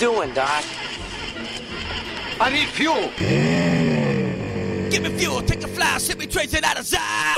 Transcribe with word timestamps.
doing, 0.00 0.32
Doc? 0.32 0.64
I 2.40 2.48
need 2.50 2.68
fuel. 2.68 3.10
Give 4.90 5.02
me 5.02 5.10
fuel, 5.18 5.42
take 5.42 5.62
a 5.62 5.68
fly, 5.68 5.98
send 5.98 6.18
me 6.18 6.26
trace 6.26 6.54
it 6.54 6.64
out 6.64 6.78
of 6.78 6.86
sight. 6.86 7.36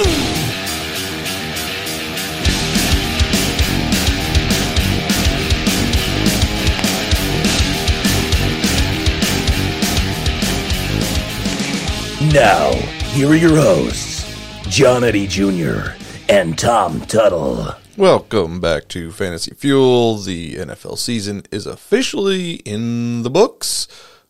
Now, 12.33 12.71
here 13.11 13.29
are 13.29 13.35
your 13.35 13.57
hosts, 13.57 14.25
John 14.69 15.03
Eddie 15.03 15.27
Jr. 15.27 15.95
and 16.29 16.57
Tom 16.57 17.01
Tuttle. 17.01 17.82
Welcome 17.99 18.59
back 18.59 18.89
to 18.89 19.13
Fantasy 19.13 19.53
Fuel. 19.55 20.17
The 20.17 20.55
NFL 20.55 20.97
season 20.97 21.43
is 21.53 21.67
officially 21.67 22.55
in 22.65 23.23
the 23.23 23.29
books. 23.29 23.87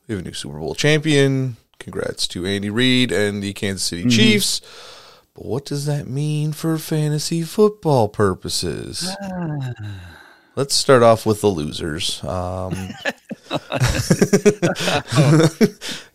We 0.09 0.17
have 0.17 0.25
a 0.25 0.27
new 0.27 0.35
Super 0.35 0.59
Bowl 0.59 0.75
champion. 0.75 1.59
Congrats 1.79 2.27
to 2.29 2.45
Andy 2.45 2.71
Reid 2.71 3.13
and 3.13 3.41
the 3.41 3.53
Kansas 3.53 3.87
City 3.87 4.09
Chiefs. 4.09 4.61
But 5.35 5.47
what 5.47 5.65
does 5.65 5.87
that 5.87 6.09
mean 6.09 6.53
for 6.53 6.77
fantasy 6.77 7.43
football 7.43 8.09
purposes? 8.09 9.15
Let's 10.57 10.75
start 10.75 11.05
off 11.05 11.25
with 11.25 11.41
the 11.41 11.47
losers. 11.47 12.23
Um, 12.25 12.75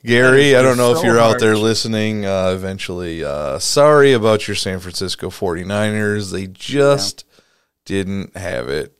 Gary, 0.04 0.56
I 0.56 0.62
don't 0.62 0.78
know 0.78 0.96
if 0.96 1.04
you're 1.04 1.20
out 1.20 1.40
there 1.40 1.56
listening 1.56 2.26
uh, 2.26 2.52
eventually. 2.54 3.24
Uh, 3.24 3.58
sorry 3.58 4.12
about 4.12 4.50
your 4.50 4.56
San 4.56 4.80
Francisco 4.80 5.30
49ers. 5.30 6.34
They 6.34 6.48
just 6.48 7.24
didn't 7.88 8.36
have 8.36 8.68
it 8.68 8.94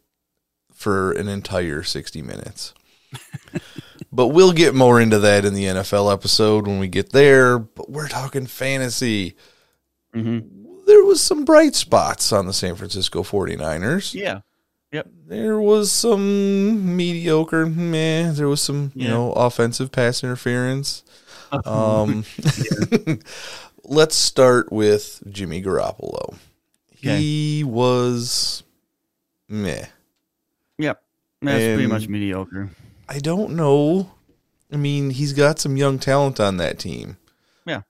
for 0.74 1.12
an 1.12 1.28
entire 1.28 1.84
60 1.84 2.22
minutes. 2.22 2.74
but 4.12 4.28
we'll 4.28 4.54
get 4.54 4.74
more 4.74 5.02
into 5.02 5.20
that 5.20 5.44
in 5.44 5.54
the 5.54 5.66
NFL 5.66 6.12
episode 6.12 6.66
when 6.66 6.80
we 6.80 6.88
get 6.88 7.12
there. 7.12 7.60
But 7.60 7.90
we're 7.92 8.08
talking 8.08 8.48
fantasy. 8.48 9.36
Mm-hmm. 10.16 10.86
There 10.88 11.04
was 11.04 11.22
some 11.22 11.44
bright 11.44 11.76
spots 11.76 12.32
on 12.32 12.48
the 12.48 12.54
San 12.54 12.76
Francisco 12.76 13.24
49ers. 13.24 14.14
Yeah. 14.14 14.40
Yep. 14.94 15.10
There 15.28 15.60
was 15.60 15.92
some 15.92 16.96
mediocre, 16.96 17.66
meh. 17.66 18.32
There 18.32 18.48
was 18.48 18.62
some, 18.62 18.94
you 18.96 19.10
know, 19.10 19.34
offensive 19.34 19.92
pass 19.92 20.24
interference. 20.24 21.04
Um, 21.66 22.24
let's 23.84 24.16
start 24.16 24.72
with 24.72 25.22
Jimmy 25.30 25.62
Garoppolo. 25.62 26.38
He 26.96 27.64
was 27.66 28.64
meh. 29.50 29.86
Yep. 30.78 31.02
That's 31.42 31.64
pretty 31.76 31.88
much 31.88 32.06
um, 32.06 32.12
mediocre. 32.12 32.70
I 33.08 33.20
don't 33.20 33.56
know. 33.56 34.12
I 34.72 34.76
mean, 34.78 35.12
he's 35.12 35.34
got 35.34 35.60
some 35.60 35.78
young 35.78 35.98
talent 36.00 36.40
on 36.40 36.58
that 36.58 36.80
team. 36.80 37.18
Yeah. 37.66 37.82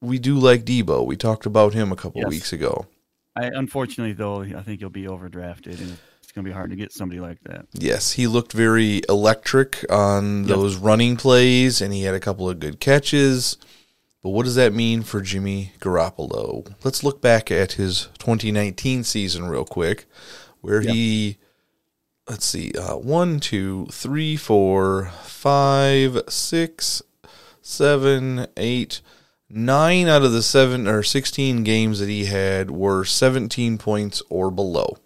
We 0.00 0.18
do 0.18 0.34
like 0.38 0.64
Deebo. 0.64 1.06
We 1.06 1.16
talked 1.16 1.46
about 1.46 1.72
him 1.74 1.90
a 1.92 1.96
couple 1.96 2.20
Yes. 2.22 2.30
weeks 2.30 2.52
ago. 2.52 2.86
I 3.34 3.46
unfortunately 3.46 4.14
though 4.14 4.40
I 4.42 4.62
think 4.62 4.80
he'll 4.80 4.88
be 4.88 5.04
overdrafted 5.04 5.78
and 5.80 5.98
it's 6.22 6.32
gonna 6.32 6.44
be 6.46 6.52
hard 6.52 6.70
to 6.70 6.76
get 6.76 6.92
somebody 6.92 7.20
like 7.20 7.38
that. 7.44 7.66
Yes, 7.74 8.12
he 8.12 8.26
looked 8.26 8.52
very 8.52 9.02
electric 9.08 9.84
on 9.90 10.40
Yep. 10.40 10.48
those 10.48 10.76
running 10.76 11.16
plays, 11.16 11.80
and 11.82 11.92
he 11.92 12.02
had 12.02 12.14
a 12.14 12.20
couple 12.20 12.48
of 12.48 12.58
good 12.60 12.80
catches. 12.80 13.56
But 14.22 14.30
what 14.30 14.44
does 14.44 14.54
that 14.56 14.72
mean 14.74 15.02
for 15.02 15.20
Jimmy 15.20 15.72
Garoppolo? 15.80 16.74
Let's 16.82 17.04
look 17.04 17.20
back 17.20 17.50
at 17.50 17.72
his 17.72 18.08
2019 18.18 19.04
season 19.04 19.46
real 19.48 19.64
quick, 19.64 20.06
where 20.60 20.80
he, 20.80 21.38
let's 22.28 22.44
see, 22.44 22.72
uh, 22.72 22.96
one, 22.96 23.40
two, 23.40 23.86
three, 23.90 24.36
four, 24.36 25.06
five, 25.22 26.20
six, 26.28 27.02
seven, 27.62 28.46
eight, 28.56 29.00
nine 29.48 30.08
out 30.08 30.22
of 30.22 30.32
the 30.32 30.42
seven 30.42 30.86
or 30.88 31.02
16 31.02 31.62
games 31.64 32.00
that 32.00 32.08
he 32.08 32.24
had 32.26 32.70
were 32.70 33.04
17 33.04 33.78
points 33.78 34.22
or 34.28 34.50
below. 34.50 34.96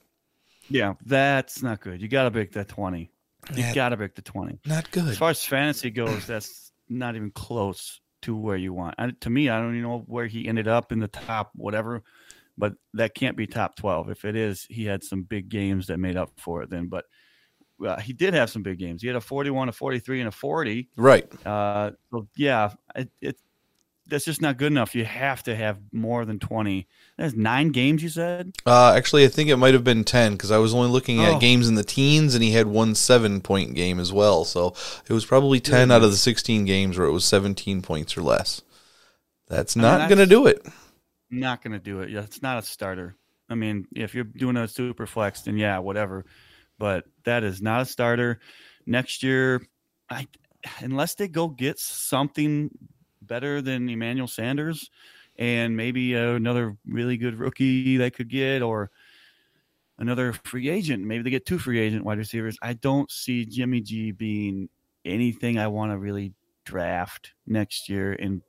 Yeah, 0.69 0.95
that's 1.05 1.63
not 1.63 1.81
good. 1.81 2.01
You 2.01 2.07
gotta 2.07 2.31
break 2.31 2.53
that 2.53 2.69
twenty. 2.69 3.11
You 3.57 3.65
Yeah. 3.65 3.75
gotta 3.75 3.97
break 3.97 4.15
the 4.15 4.23
twenty. 4.23 4.61
Not 4.65 4.89
good. 4.93 5.09
As 5.09 5.19
far 5.19 5.31
as 5.31 5.45
fantasy 5.45 5.91
goes, 5.91 6.29
that's 6.29 6.71
not 6.89 7.17
even 7.17 7.33
close 7.33 8.01
to 8.23 8.37
where 8.37 8.57
you 8.57 8.73
want. 8.73 8.95
And 8.97 9.21
to 9.23 9.31
me, 9.31 9.49
I 9.49 9.59
don't 9.59 9.71
even 9.71 9.83
know 9.83 10.05
where 10.07 10.29
he 10.29 10.47
ended 10.47 10.69
up 10.69 10.93
in 10.93 11.01
the 11.01 11.09
top 11.09 11.51
whatever, 11.57 12.05
but 12.61 12.75
that 12.95 13.15
can't 13.15 13.37
be 13.37 13.47
top 13.49 13.75
twelve. 13.75 14.09
If 14.11 14.25
it 14.25 14.37
is, 14.37 14.67
he 14.71 14.85
had 14.85 15.03
some 15.03 15.23
big 15.25 15.49
games 15.49 15.89
that 15.89 15.99
made 15.99 16.17
up 16.17 16.31
for 16.39 16.63
it. 16.63 16.71
Then, 16.71 16.87
but 16.87 17.07
uh, 17.85 17.99
he 17.99 18.13
did 18.13 18.35
have 18.35 18.51
some 18.51 18.63
big 18.63 18.79
games. 18.79 19.03
He 19.03 19.09
had 19.09 19.17
a 19.17 19.21
forty-one, 19.21 19.69
a 19.69 19.73
forty-three, 19.73 20.21
and 20.21 20.29
a 20.29 20.33
forty. 20.33 20.89
Right. 20.97 21.27
Uh, 21.47 21.93
so 22.13 22.29
yeah, 22.37 22.73
it, 22.95 23.11
it 23.21 23.37
that's 24.07 24.25
just 24.25 24.43
not 24.43 24.57
good 24.57 24.73
enough. 24.73 24.95
You 24.97 25.05
have 25.05 25.43
to 25.45 25.55
have 25.55 25.79
more 25.93 26.25
than 26.25 26.39
twenty. 26.39 26.89
That's 27.17 27.35
nine 27.35 27.69
games. 27.71 28.03
You 28.03 28.09
said. 28.09 28.53
Uh, 28.67 28.93
actually, 28.97 29.25
I 29.25 29.29
think 29.29 29.49
it 29.51 29.57
might 29.57 29.73
have 29.75 29.85
been 29.85 30.05
10 30.05 30.33
because 30.33 30.51
I 30.51 30.59
was 30.59 30.75
only 30.75 30.89
looking 30.91 31.23
at 31.23 31.35
Oh. 31.35 31.39
games 31.39 31.69
in 31.69 31.75
the 31.77 31.85
teens 31.85 32.35
and 32.35 32.43
he 32.43 32.51
had 32.53 32.67
one 32.67 32.95
seven 32.95 33.41
point 33.41 33.75
game 33.75 34.01
as 34.01 34.13
well. 34.13 34.45
So 34.45 34.75
it 35.09 35.13
was 35.13 35.25
probably 35.25 35.61
10 35.61 35.91
out 35.93 36.03
of 36.03 36.11
the 36.11 36.17
16 36.17 36.65
games 36.65 36.99
where 36.99 37.07
it 37.07 37.13
was 37.13 37.25
17 37.25 37.83
points 37.83 38.17
or 38.17 38.23
less. 38.23 38.63
That's 39.49 39.77
I 39.77 39.81
mean, 39.81 39.83
not 39.83 40.09
going 40.09 40.19
to 40.19 40.27
do 40.27 40.47
it. 40.47 40.67
Not 41.31 41.63
going 41.63 41.73
to 41.73 41.79
do 41.79 42.01
it. 42.01 42.11
Yeah, 42.11 42.23
it's 42.23 42.43
not 42.43 42.59
a 42.59 42.63
starter. 42.63 43.17
I 43.49 43.55
mean, 43.55 43.87
if 43.95 44.15
you're 44.15 44.25
doing 44.25 44.57
a 44.57 44.69
super 44.69 45.07
flex, 45.07 45.43
then 45.43 45.57
yeah, 45.57 45.79
whatever. 45.79 46.25
But 46.79 47.05
that 47.25 47.45
is 47.45 47.61
not 47.61 47.83
a 47.83 47.85
starter. 47.85 48.41
Next 48.87 49.23
year, 49.23 49.63
I 50.09 50.27
unless 50.81 51.15
they 51.15 51.29
go 51.29 51.49
get 51.49 51.79
something 51.79 52.71
better 53.23 53.63
than 53.63 53.89
Emmanuel 53.89 54.29
Sanders 54.29 54.91
and 55.39 55.77
maybe 55.77 56.15
another 56.15 56.77
really 56.87 57.17
good 57.17 57.39
rookie 57.39 57.97
they 57.97 58.11
could 58.11 58.29
get 58.29 58.63
or 58.63 58.91
another 59.99 60.33
free 60.33 60.69
agent. 60.69 61.05
Maybe 61.05 61.23
they 61.23 61.31
get 61.31 61.47
two 61.47 61.59
free 61.59 61.79
agent 61.79 62.05
wide 62.05 62.19
receivers. 62.19 62.59
I 62.63 62.75
don't 62.75 63.11
see 63.11 63.47
Jimmy 63.47 63.81
G 63.81 64.13
being 64.13 64.69
anything 65.05 65.59
I 65.59 65.69
want 65.69 65.93
to 65.93 65.99
really 65.99 66.35
draft 66.65 67.33
next 67.47 67.89
year 67.89 68.13
and 68.13 68.43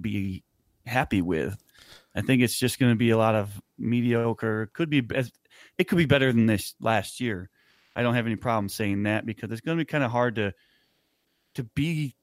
be 0.00 0.44
happy 0.86 1.22
with. 1.22 1.56
I 2.14 2.22
think 2.22 2.42
it's 2.42 2.58
just 2.58 2.78
going 2.78 2.92
to 2.92 2.96
be 2.96 3.10
a 3.10 3.16
lot 3.16 3.34
of 3.34 3.60
mediocre. 3.78 4.70
Could 4.72 4.90
be. 4.90 5.02
It 5.78 5.88
could 5.88 5.98
be 5.98 6.06
better 6.06 6.32
than 6.32 6.46
this 6.46 6.74
last 6.80 7.20
year. 7.20 7.48
I 7.94 8.02
don't 8.02 8.14
have 8.14 8.26
any 8.26 8.36
problem 8.36 8.68
saying 8.68 9.04
that 9.04 9.26
because 9.26 9.50
it's 9.50 9.60
going 9.60 9.78
to 9.78 9.84
be 9.84 9.88
kind 9.88 10.04
of 10.04 10.10
hard 10.10 10.36
to 10.36 10.54
to 11.54 11.64
be 11.64 12.14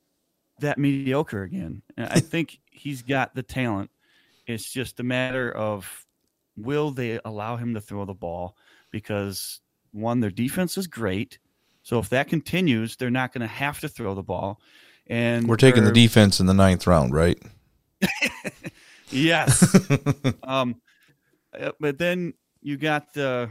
that 0.59 0.77
mediocre 0.77 1.43
again. 1.43 1.81
And 1.95 2.07
I 2.09 2.19
think 2.21 2.59
he's 2.65 3.01
got 3.01 3.35
the 3.35 3.43
talent. 3.43 3.91
It's 4.45 4.69
just 4.71 4.99
a 4.99 5.03
matter 5.03 5.51
of 5.51 6.05
will 6.55 6.91
they 6.91 7.19
allow 7.23 7.57
him 7.57 7.73
to 7.73 7.81
throw 7.81 8.05
the 8.05 8.13
ball 8.13 8.55
because 8.91 9.59
one 9.91 10.19
their 10.19 10.31
defense 10.31 10.77
is 10.77 10.87
great. 10.87 11.39
So 11.83 11.99
if 11.99 12.09
that 12.09 12.27
continues, 12.27 12.95
they're 12.95 13.09
not 13.09 13.33
going 13.33 13.41
to 13.41 13.47
have 13.47 13.79
to 13.81 13.89
throw 13.89 14.15
the 14.15 14.23
ball. 14.23 14.59
And 15.07 15.47
We're 15.47 15.55
taking 15.55 15.85
the 15.85 15.91
defense 15.91 16.39
in 16.39 16.45
the 16.45 16.53
ninth 16.53 16.85
round, 16.85 17.13
right? 17.13 17.41
Yes. 19.09 19.75
um, 20.43 20.81
uh, 21.57 21.71
but 21.79 21.97
then 21.97 22.33
you 22.61 22.77
got 22.77 23.13
the 23.13 23.49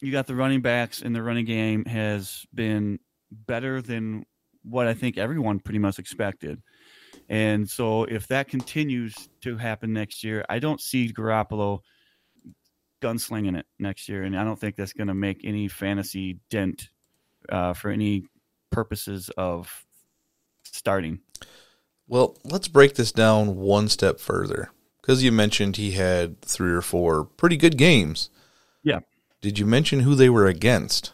you 0.00 0.12
got 0.12 0.26
the 0.26 0.34
running 0.34 0.60
backs, 0.60 1.02
and 1.02 1.14
the 1.14 1.22
running 1.22 1.44
game 1.44 1.84
has 1.84 2.46
been 2.54 2.98
better 3.30 3.82
than 3.82 4.24
what 4.62 4.86
I 4.86 4.94
think 4.94 5.18
everyone 5.18 5.60
pretty 5.60 5.78
much 5.78 5.98
expected. 5.98 6.62
And 7.28 7.68
so, 7.68 8.04
if 8.04 8.26
that 8.28 8.48
continues 8.48 9.14
to 9.42 9.56
happen 9.56 9.92
next 9.92 10.24
year, 10.24 10.44
I 10.48 10.58
don't 10.58 10.80
see 10.80 11.12
Garoppolo 11.12 11.80
gunslinging 13.00 13.58
it 13.58 13.66
next 13.78 14.08
year, 14.08 14.24
and 14.24 14.38
I 14.38 14.44
don't 14.44 14.58
think 14.58 14.76
that's 14.76 14.92
going 14.92 15.08
to 15.08 15.14
make 15.14 15.42
any 15.44 15.68
fantasy 15.68 16.38
dent 16.50 16.88
uh, 17.48 17.72
for 17.72 17.90
any 17.90 18.24
purposes 18.70 19.30
of 19.36 19.84
starting. 20.64 21.20
Well, 22.10 22.36
let's 22.44 22.66
break 22.68 22.94
this 22.96 23.12
down 23.12 23.56
one 23.56 23.88
step 23.88 24.18
further 24.18 24.72
because 25.00 25.22
you 25.22 25.30
mentioned 25.30 25.76
he 25.76 25.92
had 25.92 26.40
three 26.42 26.72
or 26.72 26.82
four 26.82 27.24
pretty 27.24 27.56
good 27.56 27.78
games. 27.78 28.30
Yeah. 28.82 29.00
Did 29.40 29.58
you 29.60 29.64
mention 29.64 30.00
who 30.00 30.16
they 30.16 30.28
were 30.28 30.46
against? 30.46 31.12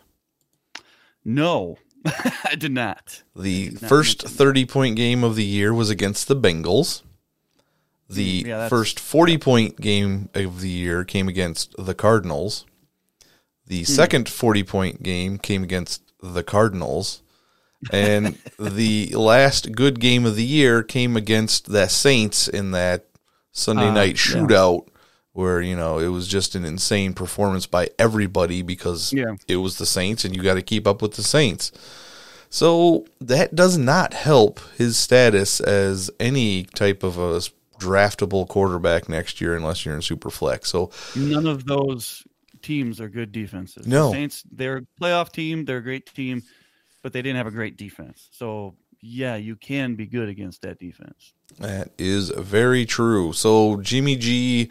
No, 1.24 1.76
I 2.44 2.54
did 2.58 2.72
not. 2.72 3.22
The 3.36 3.70
Not 3.80 3.88
first 3.88 4.22
mentioned. 4.24 4.38
30 4.38 4.64
point 4.64 4.96
game 4.96 5.22
of 5.22 5.36
the 5.36 5.44
year 5.44 5.74
was 5.74 5.90
against 5.90 6.28
the 6.28 6.36
Bengals. 6.36 7.02
The 8.08 8.44
Mm, 8.44 8.46
yeah, 8.46 8.68
first 8.68 8.98
40 8.98 9.36
point 9.38 9.80
game 9.80 10.30
of 10.34 10.60
the 10.62 10.70
year 10.70 11.04
came 11.04 11.28
against 11.28 11.74
the 11.76 11.94
Cardinals. 11.94 12.64
The 13.66 13.80
Hmm. 13.80 13.84
second 13.84 14.28
40 14.30 14.62
point 14.62 15.02
game 15.02 15.36
came 15.38 15.62
against 15.62 16.02
the 16.22 16.42
Cardinals. 16.44 17.20
And 17.92 18.38
the 18.58 19.14
last 19.14 19.72
good 19.72 20.00
game 20.00 20.24
of 20.24 20.34
the 20.36 20.44
year 20.44 20.82
came 20.82 21.16
against 21.16 21.70
the 21.70 21.86
Saints 21.88 22.48
in 22.48 22.70
that 22.72 23.06
Sunday 23.52 23.88
Ah, 23.88 23.92
night 23.94 24.08
yeah. 24.28 24.34
shootout 24.40 24.88
where 25.32 25.60
you 25.60 25.76
know 25.76 25.98
it 25.98 26.08
was 26.08 26.26
just 26.26 26.54
an 26.54 26.64
insane 26.64 27.12
performance 27.12 27.66
by 27.66 27.90
everybody 27.98 28.62
because 28.62 29.12
Yeah. 29.12 29.34
it 29.46 29.56
was 29.56 29.76
the 29.78 29.84
Saints 29.86 30.24
and 30.24 30.34
you 30.34 30.42
got 30.42 30.54
to 30.54 30.62
keep 30.62 30.86
up 30.86 31.02
with 31.02 31.14
the 31.14 31.22
Saints. 31.22 31.70
So 32.48 33.04
that 33.20 33.54
does 33.54 33.76
not 33.76 34.14
help 34.14 34.60
his 34.78 34.96
status 34.96 35.60
as 35.60 36.10
any 36.18 36.62
type 36.64 37.02
of 37.02 37.18
a 37.18 37.40
draftable 37.78 38.48
quarterback 38.48 39.08
next 39.08 39.40
year 39.40 39.54
unless 39.54 39.84
you're 39.84 39.94
in 39.94 40.00
super 40.02 40.30
flex. 40.30 40.70
So 40.70 40.90
None 41.14 41.46
of 41.46 41.66
those 41.66 42.24
teams 42.62 43.00
are 43.00 43.08
good 43.08 43.32
defenses. 43.32 43.86
No. 43.86 44.06
The 44.08 44.12
Saints, 44.14 44.42
they're 44.50 44.78
a 44.78 44.82
playoff 45.00 45.32
team, 45.32 45.64
they're 45.66 45.78
a 45.78 45.82
great 45.82 46.06
team, 46.14 46.42
but 47.06 47.12
they 47.12 47.22
didn't 47.22 47.36
have 47.36 47.46
a 47.46 47.52
great 47.52 47.76
defense. 47.76 48.26
So 48.32 48.74
yeah, 49.00 49.36
you 49.36 49.54
can 49.54 49.94
be 49.94 50.06
good 50.06 50.28
against 50.28 50.62
that 50.62 50.80
defense. 50.80 51.34
That 51.60 51.92
is 51.98 52.30
very 52.30 52.84
true. 52.84 53.32
So 53.32 53.80
Jimmy 53.80 54.16
G, 54.16 54.70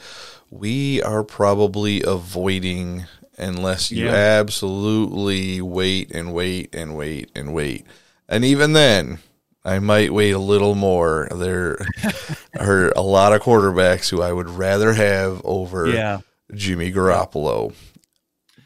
we 0.50 1.02
are 1.04 1.24
probably 1.24 2.04
avoiding 2.04 3.06
unless 3.38 3.90
you 3.90 4.08
Yeah. 4.08 4.16
absolutely 4.16 5.62
wait 5.62 6.12
and 6.12 6.34
wait 6.34 6.76
and 6.76 6.98
wait 6.98 7.32
and 7.34 7.54
wait. 7.54 7.86
And 8.28 8.44
even 8.44 8.74
then, 8.74 9.20
I 9.64 9.80
might 9.80 10.12
wait 10.14 10.32
a 10.32 10.38
little 10.40 10.76
more. 10.76 11.30
There 11.34 11.78
are 12.60 12.90
a 12.98 13.02
lot 13.02 13.32
of 13.32 13.42
quarterbacks 13.44 14.10
who 14.10 14.22
I 14.22 14.34
would 14.34 14.50
rather 14.50 14.92
have 14.92 15.42
over 15.46 15.88
Yeah. 15.88 16.20
Jimmy 16.54 16.92
Garoppolo. 16.92 17.74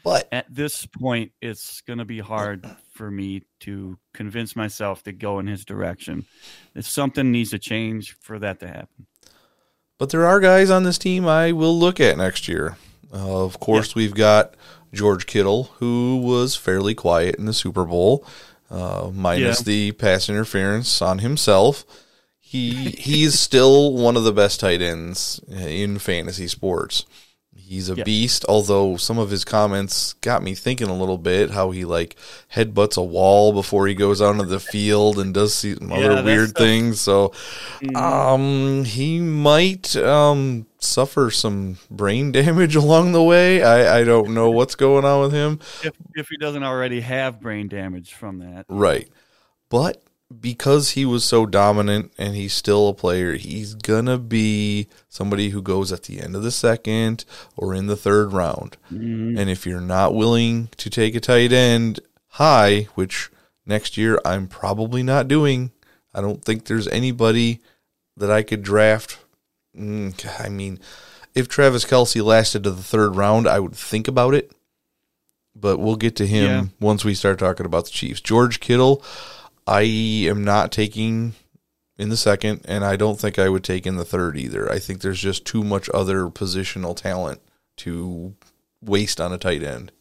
But 0.02 0.28
At 0.32 0.52
this 0.52 0.86
point, 0.86 1.30
it's 1.40 1.82
going 1.82 1.98
to 2.00 2.04
be 2.04 2.18
hard 2.18 2.68
for 3.00 3.10
me 3.10 3.42
to 3.60 3.96
convince 4.12 4.54
myself 4.54 5.02
to 5.04 5.10
go 5.10 5.38
in 5.38 5.46
his 5.46 5.64
direction. 5.64 6.26
If 6.74 6.86
something 6.86 7.32
needs 7.32 7.48
to 7.50 7.58
change 7.58 8.14
for 8.20 8.38
that 8.40 8.60
to 8.60 8.66
happen. 8.68 9.06
But 9.96 10.10
there 10.10 10.26
are 10.26 10.38
guys 10.38 10.68
on 10.68 10.82
this 10.82 10.98
team 10.98 11.26
I 11.26 11.52
will 11.52 11.78
look 11.78 11.98
at 11.98 12.18
next 12.18 12.46
year. 12.46 12.76
Uh, 13.10 13.42
of 13.42 13.58
course, 13.58 13.94
we've 13.94 14.12
got 14.14 14.54
George 14.92 15.24
Kittle, 15.24 15.64
who 15.78 16.18
was 16.22 16.56
fairly 16.56 16.94
quiet 16.94 17.36
in 17.36 17.46
the 17.46 17.54
Super 17.54 17.86
Bowl, 17.86 18.22
uh, 18.70 19.10
minus 19.14 19.60
Yeah. 19.60 19.64
the 19.64 19.92
pass 19.92 20.28
interference 20.28 21.00
on 21.00 21.20
himself. 21.20 21.86
He 22.38 22.90
he's 22.98 23.38
still 23.40 23.94
one 23.94 24.14
of 24.18 24.24
the 24.24 24.32
best 24.32 24.60
tight 24.60 24.82
ends 24.82 25.40
in 25.48 25.98
fantasy 25.98 26.48
sports. 26.48 27.06
He's 27.66 27.88
a 27.90 27.94
Yeah. 27.94 28.04
beast, 28.04 28.44
although 28.48 28.96
some 28.96 29.18
of 29.18 29.30
his 29.30 29.44
comments 29.44 30.14
got 30.14 30.42
me 30.42 30.54
thinking 30.54 30.88
a 30.88 30.96
little 30.96 31.18
bit 31.18 31.50
how 31.50 31.70
he 31.70 31.84
like 31.84 32.16
headbutts 32.54 32.96
a 32.96 33.02
wall 33.02 33.52
before 33.52 33.86
he 33.86 33.94
goes 33.94 34.20
out 34.20 34.30
onto 34.34 34.44
the 34.44 34.58
field 34.60 35.18
and 35.18 35.32
does 35.32 35.54
some 35.54 35.92
other 35.92 36.16
that 36.16 36.24
weird 36.24 36.48
Mm-hmm. 36.50 36.58
things. 36.64 37.00
So 37.00 37.32
um 37.94 38.84
he 38.84 39.20
might 39.20 39.94
um 39.96 40.66
suffer 40.78 41.30
some 41.30 41.78
brain 41.90 42.32
damage 42.40 42.74
along 42.76 43.12
the 43.12 43.22
way. 43.22 43.62
I, 43.62 44.00
I 44.00 44.04
don't 44.04 44.34
know 44.34 44.50
what's 44.50 44.74
going 44.74 45.04
on 45.04 45.20
with 45.20 45.32
him. 45.32 45.58
If, 45.84 45.92
if 46.14 46.28
he 46.28 46.36
doesn't 46.38 46.62
already 46.64 47.00
have 47.00 47.40
brain 47.40 47.68
damage 47.68 48.14
from 48.14 48.38
that. 48.38 48.66
Right. 48.68 49.08
But 49.68 50.02
because 50.38 50.90
he 50.90 51.04
was 51.04 51.24
so 51.24 51.44
dominant 51.46 52.12
and 52.16 52.34
he's 52.36 52.52
still 52.52 52.88
a 52.88 52.94
player, 52.94 53.34
he's 53.34 53.74
gonna 53.74 54.18
be 54.18 54.86
somebody 55.08 55.48
who 55.50 55.60
goes 55.62 55.90
at 55.92 56.04
the 56.04 56.20
end 56.20 56.36
of 56.36 56.42
the 56.42 56.50
second 56.52 57.24
or 57.56 57.74
in 57.74 57.86
the 57.86 57.96
third 57.96 58.32
round. 58.32 58.76
Mm-hmm. 58.92 59.36
And 59.38 59.50
if 59.50 59.66
you're 59.66 59.80
not 59.80 60.14
willing 60.14 60.68
to 60.76 60.88
take 60.90 61.14
a 61.14 61.20
tight 61.20 61.52
end 61.52 62.00
high, 62.34 62.82
which 62.94 63.30
next 63.66 63.96
year 63.96 64.20
I'm 64.24 64.46
probably 64.46 65.02
not 65.02 65.26
doing, 65.28 65.72
I 66.14 66.20
don't 66.20 66.44
think 66.44 66.64
there's 66.64 66.88
anybody 66.88 67.60
that 68.16 68.30
I 68.30 68.42
could 68.42 68.62
draft. 68.62 69.18
Mm, 69.76 70.40
I 70.44 70.48
mean, 70.48 70.78
if 71.34 71.48
Travis 71.48 71.84
Kelce 71.84 72.22
lasted 72.24 72.64
to 72.64 72.70
the 72.70 72.82
third 72.82 73.16
round, 73.16 73.48
I 73.48 73.58
would 73.60 73.74
think 73.74 74.08
about 74.08 74.34
it. 74.34 74.52
But 75.54 75.78
we'll 75.78 75.96
get 75.96 76.16
to 76.16 76.26
him 76.26 76.44
Yeah. 76.44 76.64
once 76.80 77.04
we 77.04 77.14
start 77.14 77.38
talking 77.38 77.66
about 77.66 77.84
the 77.86 77.90
Chiefs. 77.90 78.20
George 78.20 78.60
Kittle, 78.60 79.04
I 79.66 79.82
am 79.82 80.44
not 80.44 80.72
taking 80.72 81.34
in 81.98 82.08
the 82.08 82.16
second, 82.16 82.62
and 82.64 82.84
I 82.84 82.96
don't 82.96 83.20
think 83.20 83.38
I 83.38 83.48
would 83.48 83.64
take 83.64 83.86
in 83.86 83.96
the 83.96 84.04
third 84.04 84.36
either. 84.36 84.70
I 84.70 84.78
think 84.78 85.00
there's 85.00 85.20
just 85.20 85.44
too 85.44 85.62
much 85.62 85.90
other 85.92 86.26
positional 86.28 86.96
talent 86.96 87.40
to 87.78 88.34
waste 88.80 89.20
on 89.20 89.32
a 89.32 89.38
tight 89.38 89.62
end. 89.62 89.92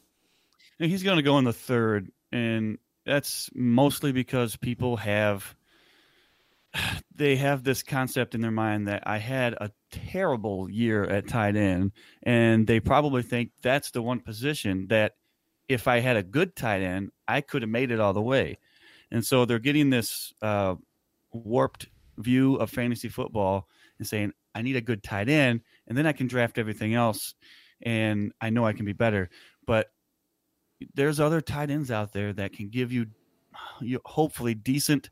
And 0.80 0.90
he's 0.90 1.04
going 1.04 1.18
to 1.18 1.24
go 1.24 1.38
in 1.38 1.44
the 1.44 1.54
third, 1.54 2.12
and 2.32 2.78
that's 3.06 3.50
mostly 3.54 4.12
because 4.12 4.56
people 4.56 4.98
have 4.98 5.56
they 7.16 7.36
have 7.36 7.64
this 7.64 7.84
concept 7.84 8.36
in 8.36 8.42
their 8.42 8.52
mind 8.52 8.88
that 8.88 9.04
I 9.06 9.18
had 9.18 9.54
a 9.54 9.72
terrible 9.92 10.70
year 10.70 11.04
at 11.04 11.28
tight 11.28 11.56
end, 11.56 11.92
and 12.24 12.66
they 12.66 12.80
probably 12.80 13.24
think 13.24 13.52
that's 13.62 13.92
the 13.92 14.02
one 14.02 14.20
position 14.20 14.88
that 14.88 15.16
if 15.68 15.88
I 15.88 16.00
had 16.00 16.18
a 16.18 16.24
good 16.24 16.56
tight 16.56 16.82
end, 16.82 17.12
I 17.28 17.42
could 17.42 17.62
have 17.62 17.70
made 17.70 17.92
it 17.92 18.00
all 18.00 18.14
the 18.14 18.22
way. 18.22 18.58
And 19.12 19.26
so 19.26 19.46
they're 19.46 19.60
getting 19.60 19.90
this 19.90 20.34
uh, 20.42 20.76
warped 21.32 21.88
view 22.18 22.56
of 22.56 22.70
fantasy 22.70 23.10
football 23.10 23.68
and 23.98 24.08
saying, 24.08 24.34
I 24.56 24.62
need 24.62 24.76
a 24.76 24.82
good 24.82 25.04
tight 25.04 25.30
end, 25.30 25.62
and 25.88 25.98
then 25.98 26.08
I 26.08 26.12
can 26.12 26.28
draft 26.28 26.58
everything 26.58 26.94
else, 26.94 27.36
and 27.82 28.34
I 28.42 28.50
know 28.50 28.66
I 28.66 28.74
can 28.74 28.86
be 28.86 28.94
better. 28.94 29.30
But 29.66 29.88
there's 30.96 31.20
other 31.20 31.42
tight 31.42 31.70
ends 31.70 31.92
out 31.92 32.14
there 32.14 32.34
that 32.34 32.54
can 32.54 32.70
give 32.70 32.92
you, 32.92 33.08
you 33.82 34.00
hopefully 34.06 34.54
decent 34.54 35.10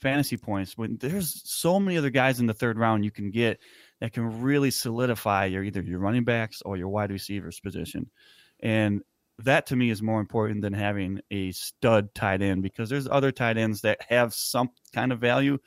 fantasy 0.00 0.36
points. 0.36 0.78
When 0.78 0.96
there's 0.98 1.42
so 1.44 1.78
many 1.80 1.98
other 1.98 2.10
guys 2.10 2.40
in 2.40 2.46
the 2.46 2.54
third 2.54 2.78
round 2.78 3.04
you 3.04 3.10
can 3.10 3.30
get 3.30 3.58
that 4.00 4.12
can 4.12 4.40
really 4.40 4.70
solidify 4.70 5.46
your 5.46 5.62
either 5.62 5.82
your 5.82 5.98
running 5.98 6.24
backs 6.24 6.62
or 6.62 6.76
your 6.76 6.88
wide 6.88 7.10
receivers 7.10 7.60
position, 7.60 8.08
and 8.60 9.02
that 9.44 9.66
to 9.66 9.76
me 9.76 9.90
is 9.90 10.02
more 10.02 10.20
important 10.20 10.62
than 10.62 10.72
having 10.72 11.20
a 11.30 11.52
stud 11.52 12.14
tight 12.14 12.42
end 12.42 12.62
because 12.62 12.88
there's 12.88 13.08
other 13.08 13.32
tight 13.32 13.56
ends 13.56 13.82
that 13.82 14.00
have 14.08 14.34
some 14.34 14.70
kind 14.94 15.12
of 15.12 15.20
value. 15.20 15.58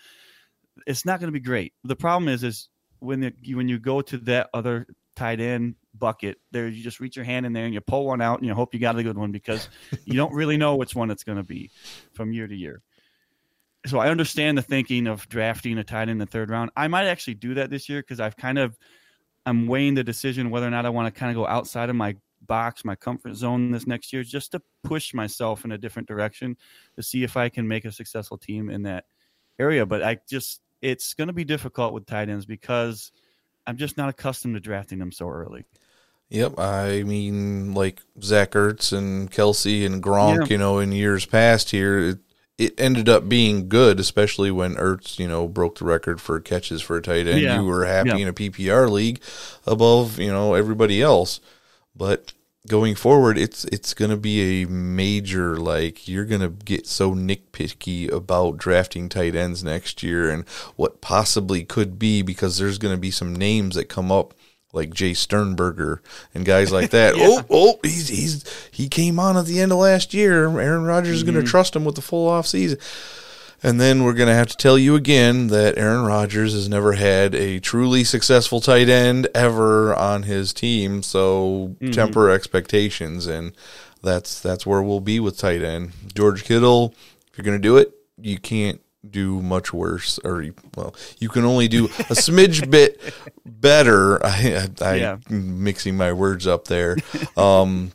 It's 0.87 1.05
not 1.05 1.19
going 1.19 1.27
to 1.27 1.39
be 1.39 1.43
great. 1.43 1.73
The 1.83 1.95
problem 1.95 2.29
is, 2.29 2.43
is 2.43 2.69
when 2.99 3.19
the, 3.19 3.33
when 3.53 3.67
you 3.67 3.79
go 3.79 4.01
to 4.01 4.17
that 4.19 4.49
other 4.53 4.87
tight 5.15 5.39
end 5.39 5.75
bucket, 5.93 6.37
there 6.51 6.67
you 6.67 6.83
just 6.83 6.99
reach 6.99 7.15
your 7.15 7.25
hand 7.25 7.45
in 7.45 7.53
there 7.53 7.65
and 7.65 7.73
you 7.73 7.81
pull 7.81 8.05
one 8.05 8.21
out 8.21 8.39
and 8.39 8.47
you 8.47 8.53
hope 8.53 8.73
you 8.73 8.79
got 8.79 8.97
a 8.97 9.03
good 9.03 9.17
one 9.17 9.31
because 9.31 9.69
you 10.05 10.13
don't 10.13 10.33
really 10.33 10.57
know 10.57 10.75
which 10.75 10.95
one 10.95 11.11
it's 11.11 11.23
going 11.23 11.37
to 11.37 11.43
be 11.43 11.69
from 12.13 12.33
year 12.33 12.47
to 12.47 12.55
year. 12.55 12.81
So 13.85 13.99
I 13.99 14.09
understand 14.09 14.57
the 14.57 14.61
thinking 14.61 15.07
of 15.07 15.27
drafting 15.27 15.77
a 15.77 15.83
tight 15.83 16.03
end 16.03 16.11
in 16.11 16.17
the 16.19 16.25
third 16.25 16.49
round. 16.49 16.71
I 16.75 16.87
might 16.87 17.05
actually 17.05 17.35
do 17.35 17.55
that 17.55 17.69
this 17.69 17.89
year 17.89 18.01
because 18.01 18.19
I've 18.19 18.37
kind 18.37 18.57
of 18.57 18.77
I'm 19.45 19.67
weighing 19.67 19.95
the 19.95 20.03
decision 20.03 20.49
whether 20.49 20.67
or 20.67 20.71
not 20.71 20.85
I 20.85 20.89
want 20.89 21.13
to 21.13 21.19
kind 21.19 21.29
of 21.29 21.35
go 21.35 21.45
outside 21.45 21.89
of 21.89 21.95
my 21.95 22.15
box, 22.47 22.83
my 22.85 22.95
comfort 22.95 23.35
zone 23.35 23.71
this 23.71 23.87
next 23.87 24.11
year, 24.13 24.23
just 24.23 24.51
to 24.51 24.61
push 24.83 25.13
myself 25.13 25.65
in 25.65 25.71
a 25.71 25.77
different 25.77 26.07
direction 26.07 26.57
to 26.95 27.03
see 27.03 27.23
if 27.23 27.37
I 27.37 27.49
can 27.49 27.67
make 27.67 27.85
a 27.85 27.91
successful 27.91 28.37
team 28.37 28.69
in 28.69 28.83
that 28.83 29.05
area. 29.59 29.85
But 29.85 30.03
I 30.03 30.19
just 30.29 30.61
it's 30.81 31.13
going 31.13 31.27
to 31.29 31.33
be 31.33 31.45
difficult 31.45 31.93
with 31.93 32.05
tight 32.05 32.27
ends 32.29 32.45
because 32.45 33.11
I'm 33.65 33.77
just 33.77 33.97
not 33.97 34.09
accustomed 34.09 34.55
to 34.55 34.59
drafting 34.59 34.99
them 34.99 35.11
so 35.13 35.29
early. 35.29 35.63
Yep, 36.29 36.59
I 36.59 37.03
mean, 37.03 37.73
like 37.73 38.01
Zach 38.21 38.51
Ertz 38.51 38.91
and 38.91 39.31
Kelce 39.31 39.85
and 39.85 40.01
Gronk, 40.01 40.41
Yeah. 40.41 40.45
you 40.49 40.57
know, 40.57 40.79
in 40.79 40.91
years 40.91 41.25
past 41.25 41.69
here, 41.71 41.99
it, 41.99 42.17
it 42.57 42.79
ended 42.79 43.07
up 43.07 43.29
being 43.29 43.69
good, 43.69 43.99
especially 43.99 44.49
when 44.51 44.75
Ertz, 44.75 45.19
you 45.19 45.27
know, 45.27 45.47
broke 45.47 45.77
the 45.77 45.85
record 45.85 46.19
for 46.19 46.39
catches 46.39 46.81
for 46.81 46.97
a 46.97 47.01
tight 47.01 47.27
end. 47.27 47.41
Yeah. 47.41 47.59
You 47.61 47.65
were 47.67 47.85
happy 47.85 48.09
Yeah. 48.09 48.17
in 48.17 48.27
a 48.27 48.33
PPR 48.33 48.89
league 48.89 49.21
above, 49.67 50.19
you 50.19 50.31
know, 50.31 50.53
everybody 50.55 51.01
else. 51.01 51.39
But 51.95 52.33
going 52.67 52.95
forward, 52.95 53.37
it's 53.37 53.65
it's 53.65 53.93
going 53.93 54.11
to 54.11 54.17
be 54.17 54.63
a 54.63 54.67
major 54.67 55.57
like 55.57 56.07
you're 56.07 56.25
going 56.25 56.41
to 56.41 56.49
get 56.49 56.87
so 56.87 57.13
nitpicky 57.13 58.11
about 58.11 58.57
drafting 58.57 59.09
tight 59.09 59.35
ends 59.35 59.63
next 59.63 60.03
year 60.03 60.29
and 60.29 60.47
what 60.75 61.01
possibly 61.01 61.63
could 61.63 61.99
be 61.99 62.21
because 62.21 62.57
there's 62.57 62.77
going 62.77 62.93
to 62.93 63.01
be 63.01 63.11
some 63.11 63.35
names 63.35 63.75
that 63.75 63.89
come 63.89 64.11
up 64.11 64.33
like 64.71 64.89
Jace 64.89 65.17
Sternberger 65.17 66.01
and 66.33 66.45
guys 66.45 66.71
like 66.71 66.89
that. 66.91 67.13
Oh, 67.25 67.45
oh, 67.49 67.79
he's 67.83 68.09
he's 68.09 68.69
he 68.71 68.89
came 68.89 69.19
on 69.19 69.37
at 69.37 69.45
the 69.45 69.59
end 69.59 69.71
of 69.71 69.77
last 69.77 70.13
year. 70.13 70.45
Aaron 70.59 70.83
Rodgers 70.83 71.17
is 71.17 71.23
going 71.23 71.35
to 71.35 71.41
mm-hmm. 71.41 71.47
trust 71.47 71.75
him 71.75 71.85
with 71.85 71.95
the 71.95 72.01
full 72.01 72.27
off 72.27 72.47
season. 72.47 72.79
And 73.65 73.79
then 73.79 74.03
we're 74.03 74.13
going 74.13 74.27
to 74.27 74.35
have 74.35 74.47
to 74.49 74.57
tell 74.57 74.77
you 74.77 74.95
again 74.95 75.47
that 75.47 75.77
Aaron 75.77 76.03
Rodgers 76.05 76.51
has 76.53 76.67
never 76.67 76.93
had 76.93 77.33
a 77.33 77.59
truly 77.61 78.03
successful 78.03 78.59
tight 78.59 78.89
end 78.89 79.27
ever 79.33 79.95
on 79.95 80.23
his 80.23 80.51
team. 80.51 81.01
So 81.01 81.75
temper 81.93 82.29
expectations, 82.29 83.25
and 83.25 83.53
that's 84.01 84.41
that's 84.41 84.65
where 84.65 84.81
we'll 84.83 84.99
be 84.99 85.19
with 85.21 85.37
tight 85.37 85.61
end. 85.63 85.91
George 86.13 86.43
Kittle, 86.43 86.93
if 87.31 87.37
you're 87.37 87.45
going 87.45 87.57
to 87.57 87.61
do 87.61 87.77
it, 87.77 87.93
you 88.21 88.37
can't 88.37 88.81
do 89.09 89.41
much 89.41 89.73
worse, 89.73 90.19
or 90.25 90.45
well, 90.75 90.93
you 91.19 91.29
can 91.29 91.45
only 91.45 91.67
do 91.69 91.85
a 92.09 92.15
smidge 92.15 92.69
bit 92.69 92.99
better. 93.45 94.23
I, 94.25 94.67
I, 94.81 94.85
I 94.85 94.95
Yeah. 94.95 95.17
mixing 95.29 95.95
my 95.95 96.11
words 96.11 96.45
up 96.47 96.67
there. 96.67 96.97
Um, 97.37 97.91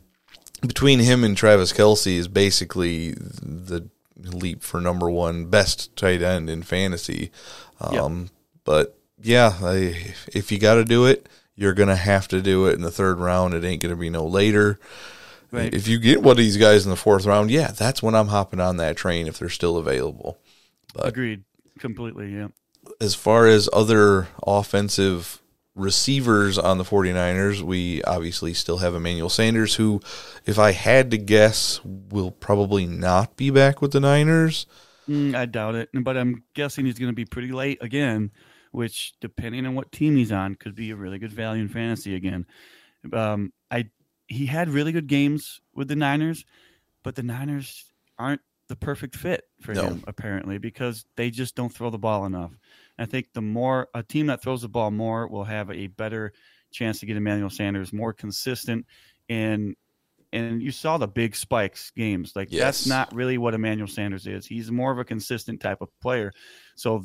between 0.65 0.99
him 0.99 1.23
and 1.23 1.37
Travis 1.37 1.71
Kelce 1.73 2.17
is 2.17 2.27
basically 2.27 3.11
the 3.13 3.87
leap 4.23 4.63
for 4.63 4.81
number 4.81 5.09
one 5.09 5.45
best 5.45 5.95
tight 5.95 6.21
end 6.21 6.49
in 6.49 6.63
fantasy. 6.63 7.31
Um, 7.79 7.91
But 8.63 8.97
yeah, 9.21 9.57
I, 9.61 10.13
if 10.27 10.51
you 10.51 10.59
got 10.59 10.75
to 10.75 10.85
do 10.85 11.05
it, 11.05 11.27
you're 11.55 11.73
going 11.73 11.89
to 11.89 11.95
have 11.95 12.27
to 12.29 12.41
do 12.41 12.67
it 12.67 12.75
in 12.75 12.81
the 12.81 12.91
third 12.91 13.17
round. 13.17 13.53
It 13.53 13.63
ain't 13.63 13.81
going 13.81 13.93
to 13.93 13.99
be 13.99 14.09
no 14.09 14.25
later. 14.25 14.79
Right. 15.51 15.73
If 15.73 15.87
you 15.87 15.97
get 15.99 16.21
one 16.21 16.33
of 16.33 16.37
these 16.37 16.57
guys 16.57 16.85
in 16.85 16.91
the 16.91 16.95
fourth 16.95 17.25
round, 17.25 17.49
yeah, 17.49 17.71
that's 17.71 18.03
when 18.03 18.15
I'm 18.15 18.27
hopping 18.27 18.59
on 18.59 18.77
that 18.77 18.95
train 18.95 19.27
if 19.27 19.39
they're 19.39 19.49
still 19.49 19.77
available. 19.77 20.37
Agreed. 20.95 21.43
Completely. 21.79 22.33
Yeah. 22.33 22.49
As 23.01 23.15
far 23.15 23.47
as 23.47 23.67
other 23.73 24.27
offensive 24.45 25.41
receivers 25.79 26.57
on 26.57 26.77
the 26.77 26.83
49ers, 26.83 27.61
we 27.61 28.03
obviously 28.03 28.53
still 28.53 28.77
have 28.77 28.93
Emmanuel 28.93 29.29
Sanders, 29.29 29.75
who, 29.75 30.01
if 30.45 30.59
I 30.59 30.71
had 30.71 31.11
to 31.11 31.17
guess, 31.17 31.79
will 31.83 32.31
probably 32.31 32.85
not 32.85 33.35
be 33.37 33.49
back 33.49 33.81
with 33.81 33.91
the 33.93 33.99
Niners. 33.99 34.65
Mm, 35.09 35.35
I 35.35 35.45
doubt 35.45 35.75
it, 35.75 35.89
but 35.93 36.17
I'm 36.17 36.43
guessing 36.53 36.85
he's 36.85 36.99
going 36.99 37.11
to 37.11 37.15
be 37.15 37.25
pretty 37.25 37.51
late 37.51 37.79
again, 37.81 38.31
which, 38.71 39.13
depending 39.21 39.65
on 39.65 39.73
what 39.73 39.91
team 39.91 40.15
he's 40.15 40.31
on, 40.31 40.55
could 40.55 40.75
be 40.75 40.91
a 40.91 40.95
really 40.95 41.17
good 41.17 41.33
value 41.33 41.61
in 41.63 41.69
fantasy 41.69 42.15
again. 42.15 42.45
Um, 43.11 43.53
I 43.71 43.89
he 44.27 44.45
had 44.45 44.69
really 44.69 44.91
good 44.91 45.07
games 45.07 45.59
with 45.73 45.87
the 45.87 45.95
Niners, 45.95 46.45
but 47.03 47.15
the 47.15 47.23
Niners 47.23 47.85
aren't 48.19 48.41
the 48.67 48.75
perfect 48.75 49.15
fit 49.15 49.45
for 49.61 49.73
No. 49.73 49.83
him 49.87 50.03
apparently 50.05 50.59
because 50.59 51.03
they 51.15 51.31
just 51.31 51.55
don't 51.55 51.73
throw 51.73 51.89
the 51.89 51.97
ball 51.97 52.25
enough. 52.25 52.51
I 52.99 53.05
think 53.05 53.33
the 53.33 53.41
more 53.41 53.87
a 53.93 54.03
team 54.03 54.27
that 54.27 54.41
throws 54.41 54.61
the 54.61 54.69
ball 54.69 54.91
more 54.91 55.27
will 55.27 55.43
have 55.43 55.71
a 55.71 55.87
better 55.87 56.33
chance 56.71 56.99
to 56.99 57.05
get 57.05 57.17
Emmanuel 57.17 57.49
Sanders 57.49 57.91
more 57.93 58.13
consistent 58.13 58.85
and 59.29 59.75
and 60.31 60.61
you 60.61 60.71
saw 60.71 60.97
the 60.97 61.07
big 61.07 61.35
spikes 61.35 61.91
games. 61.91 62.33
Like 62.35 62.49
Yes. 62.51 62.61
that's 62.61 62.87
not 62.87 63.13
really 63.15 63.37
what 63.37 63.55
Emmanuel 63.55 63.87
Sanders 63.87 64.27
is. 64.27 64.45
He's 64.45 64.69
more 64.69 64.91
of 64.91 64.99
a 64.99 65.03
consistent 65.03 65.59
type 65.59 65.81
of 65.81 65.89
player. 66.01 66.31
So 66.75 67.03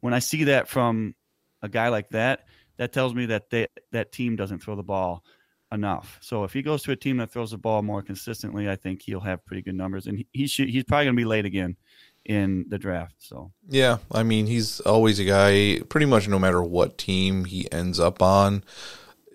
when 0.00 0.12
I 0.12 0.18
see 0.18 0.44
that 0.44 0.68
from 0.68 1.14
a 1.62 1.68
guy 1.68 1.88
like 1.88 2.08
that, 2.10 2.46
that 2.78 2.92
tells 2.92 3.14
me 3.14 3.26
that 3.26 3.50
they, 3.50 3.68
that 3.92 4.10
team 4.10 4.34
doesn't 4.34 4.58
throw 4.58 4.74
the 4.74 4.82
ball 4.82 5.22
enough. 5.70 6.18
So 6.20 6.42
if 6.42 6.52
he 6.52 6.62
goes 6.62 6.82
to 6.82 6.90
a 6.92 6.96
team 6.96 7.18
that 7.18 7.30
throws 7.30 7.52
the 7.52 7.58
ball 7.58 7.82
more 7.82 8.02
consistently, 8.02 8.68
I 8.68 8.74
think 8.74 9.02
he'll 9.02 9.20
have 9.20 9.44
pretty 9.44 9.62
good 9.62 9.76
numbers. 9.76 10.08
And 10.08 10.18
he, 10.18 10.26
he 10.32 10.46
should 10.48 10.68
he's 10.68 10.84
probably 10.84 11.06
going 11.06 11.16
to 11.16 11.20
be 11.20 11.24
late 11.24 11.44
again 11.44 11.76
in 12.24 12.66
the 12.68 12.78
draft. 12.78 13.14
So 13.18 13.52
Yeah, 13.68 13.98
I 14.10 14.22
mean, 14.22 14.46
he's 14.46 14.80
always 14.80 15.18
a 15.18 15.24
guy, 15.24 15.80
pretty 15.88 16.06
much 16.06 16.28
no 16.28 16.38
matter 16.38 16.62
what 16.62 16.98
team 16.98 17.44
he 17.44 17.70
ends 17.72 17.98
up 17.98 18.22
on. 18.22 18.64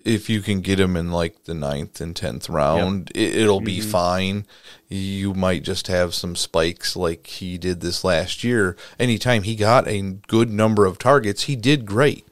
If 0.05 0.29
you 0.29 0.41
can 0.41 0.61
get 0.61 0.79
him 0.79 0.95
in 0.95 1.11
like 1.11 1.43
the 1.43 1.53
ninth 1.53 1.99
and 1.99 2.15
tenth 2.15 2.47
round, 2.47 3.11
it, 3.13 3.35
it'll 3.35 3.59
be 3.59 3.79
mm-hmm. 3.79 3.89
fine. 3.89 4.45
You 4.87 5.33
might 5.33 5.63
just 5.63 5.87
have 5.87 6.13
some 6.13 6.37
spikes 6.37 6.95
like 6.95 7.27
he 7.27 7.57
did 7.57 7.81
this 7.81 8.05
last 8.05 8.41
year. 8.41 8.77
Anytime 8.97 9.43
he 9.43 9.55
got 9.55 9.85
a 9.85 10.01
good 10.27 10.49
number 10.49 10.85
of 10.85 10.97
targets, 10.97 11.43
he 11.43 11.57
did 11.57 11.85
great. 11.85 12.25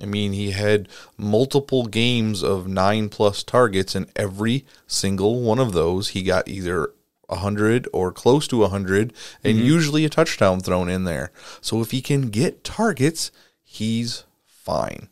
I 0.00 0.04
mean, 0.04 0.32
he 0.32 0.50
had 0.50 0.88
multiple 1.16 1.86
games 1.86 2.42
of 2.42 2.66
nine 2.66 3.08
plus 3.08 3.42
targets, 3.42 3.94
and 3.94 4.10
every 4.16 4.66
single 4.86 5.40
one 5.40 5.58
of 5.60 5.72
those 5.72 6.08
he 6.08 6.22
got 6.22 6.48
either 6.48 6.92
a 7.32 7.36
hundred 7.36 7.88
or 7.92 8.12
close 8.12 8.46
to 8.48 8.62
a 8.62 8.68
hundred, 8.68 9.12
and 9.42 9.56
mm-hmm. 9.56 9.66
usually 9.66 10.04
a 10.04 10.08
touchdown 10.08 10.60
thrown 10.60 10.88
in 10.88 11.04
there. 11.04 11.32
So 11.60 11.80
if 11.80 11.90
he 11.90 12.00
can 12.00 12.28
get 12.28 12.62
targets, 12.62 13.32
he's 13.64 14.24
fine. 14.46 15.08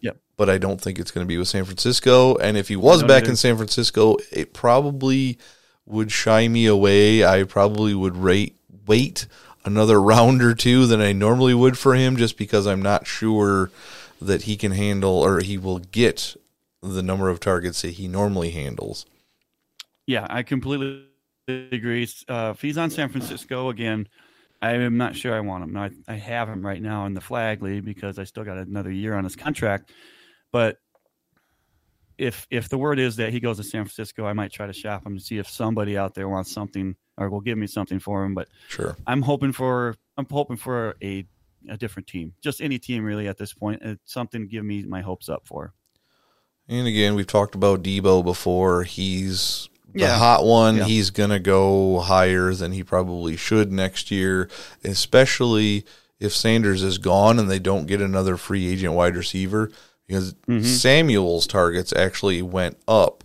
Yep. 0.00 0.18
But 0.36 0.50
I 0.50 0.58
don't 0.58 0.80
think 0.80 0.98
it's 0.98 1.10
going 1.10 1.24
to 1.24 1.28
be 1.28 1.38
with 1.38 1.48
San 1.48 1.64
Francisco. 1.64 2.36
And 2.36 2.56
if 2.56 2.68
he 2.68 2.76
was 2.76 3.02
back 3.02 3.22
either. 3.22 3.30
in 3.30 3.36
San 3.36 3.56
Francisco, 3.56 4.18
it 4.30 4.52
probably 4.52 5.38
would 5.86 6.12
shy 6.12 6.46
me 6.46 6.66
away. 6.66 7.24
I 7.24 7.44
probably 7.44 7.94
would 7.94 8.16
rate 8.16 8.56
wait 8.86 9.26
another 9.64 10.00
round 10.12 10.42
or 10.42 10.54
two 10.54 10.86
than 10.86 11.00
I 11.00 11.12
normally 11.12 11.54
would 11.54 11.78
for 11.78 11.94
him, 11.94 12.16
just 12.16 12.36
because 12.36 12.66
I'm 12.66 12.82
not 12.82 13.06
sure 13.06 13.70
that 14.20 14.42
he 14.42 14.56
can 14.56 14.72
handle 14.72 15.24
or 15.24 15.40
he 15.40 15.58
will 15.58 15.78
get 15.78 16.36
the 16.82 17.02
number 17.02 17.30
of 17.30 17.40
targets 17.40 17.82
that 17.82 17.92
he 17.92 18.06
normally 18.06 18.50
handles. 18.50 19.06
yeah, 20.06 20.26
I 20.28 20.42
completely 20.42 21.06
agree. 21.48 22.08
Uh, 22.28 22.52
if 22.54 22.60
he's 22.62 22.78
on 22.78 22.90
San 22.90 23.08
Francisco 23.08 23.68
again, 23.68 24.08
I 24.62 24.72
am 24.72 24.96
not 24.96 25.14
sure 25.14 25.34
I 25.34 25.40
want 25.40 25.64
him. 25.64 25.76
I, 25.76 25.90
I 26.08 26.14
have 26.14 26.48
him 26.48 26.64
right 26.64 26.80
now 26.80 27.06
in 27.06 27.14
the 27.14 27.20
flag 27.20 27.62
league 27.62 27.84
because 27.84 28.18
I 28.18 28.24
still 28.24 28.44
got 28.44 28.56
another 28.58 28.90
year 28.90 29.14
on 29.14 29.24
his 29.24 29.36
contract. 29.36 29.92
But 30.52 30.78
if 32.16 32.46
if 32.50 32.68
the 32.68 32.78
word 32.78 32.98
is 32.98 33.16
that 33.16 33.32
he 33.32 33.40
goes 33.40 33.56
to 33.58 33.64
San 33.64 33.84
Francisco, 33.84 34.24
I 34.24 34.32
might 34.32 34.52
try 34.52 34.66
to 34.66 34.72
shop 34.72 35.04
him 35.04 35.18
to 35.18 35.22
see 35.22 35.38
if 35.38 35.48
somebody 35.48 35.98
out 35.98 36.14
there 36.14 36.28
wants 36.28 36.52
something 36.52 36.94
or 37.18 37.28
will 37.28 37.40
give 37.40 37.58
me 37.58 37.66
something 37.66 37.98
for 37.98 38.24
him. 38.24 38.34
But 38.34 38.48
Sure. 38.68 38.96
I'm 39.06 39.22
hoping 39.22 39.52
for 39.52 39.96
I'm 40.16 40.26
hoping 40.30 40.56
for 40.56 40.94
a 41.02 41.26
a 41.68 41.76
different 41.76 42.06
team, 42.06 42.34
just 42.42 42.60
any 42.60 42.78
team 42.78 43.04
really 43.04 43.26
at 43.26 43.38
this 43.38 43.52
point. 43.52 43.82
It's 43.82 44.12
something 44.12 44.42
to 44.42 44.46
give 44.46 44.64
me 44.64 44.84
my 44.84 45.00
hopes 45.00 45.28
up 45.28 45.46
for. 45.46 45.72
And 46.68 46.86
again, 46.86 47.14
we've 47.14 47.26
talked 47.26 47.54
about 47.54 47.82
Deebo 47.82 48.24
before. 48.24 48.84
He's 48.84 49.68
the 49.94 50.00
Yeah. 50.00 50.18
hot 50.18 50.44
one. 50.44 50.76
Yeah. 50.76 50.84
He's 50.84 51.10
going 51.10 51.30
to 51.30 51.38
go 51.38 52.00
higher 52.00 52.52
than 52.52 52.72
he 52.72 52.82
probably 52.82 53.36
should 53.36 53.72
next 53.72 54.10
year, 54.10 54.48
especially 54.82 55.84
if 56.20 56.34
Sanders 56.34 56.82
is 56.82 56.98
gone 56.98 57.38
and 57.38 57.50
they 57.50 57.58
don't 57.58 57.86
get 57.86 58.00
another 58.00 58.36
free 58.36 58.66
agent 58.68 58.92
wide 58.92 59.16
receiver. 59.16 59.70
Because 60.06 60.34
mm-hmm. 60.48 60.62
Samuel's 60.64 61.46
targets 61.46 61.92
actually 61.92 62.42
went 62.42 62.76
up 62.86 63.24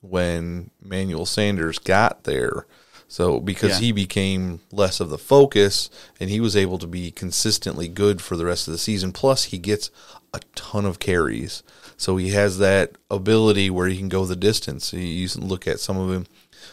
when 0.00 0.70
Manuel 0.80 1.26
Sanders 1.26 1.78
got 1.78 2.24
there. 2.24 2.66
So 3.08 3.40
because 3.40 3.70
Yeah. 3.70 3.86
he 3.86 3.92
became 3.92 4.60
less 4.70 5.00
of 5.00 5.10
the 5.10 5.18
focus 5.18 5.90
and 6.20 6.30
he 6.30 6.38
was 6.38 6.54
able 6.54 6.78
to 6.78 6.86
be 6.86 7.10
consistently 7.10 7.88
good 7.88 8.22
for 8.22 8.36
the 8.36 8.44
rest 8.44 8.68
of 8.68 8.72
the 8.72 8.78
season. 8.78 9.10
Plus 9.10 9.44
he 9.44 9.58
gets 9.58 9.90
a 10.32 10.40
ton 10.54 10.84
of 10.86 11.00
carries. 11.00 11.64
So 12.00 12.16
he 12.16 12.30
has 12.30 12.56
that 12.56 12.92
ability 13.10 13.68
where 13.68 13.86
he 13.86 13.98
can 13.98 14.08
go 14.08 14.24
the 14.24 14.34
distance. 14.34 14.90
You 14.94 15.28
look 15.36 15.68
at 15.68 15.80
some 15.80 15.98
of 15.98 16.08
them, 16.08 16.26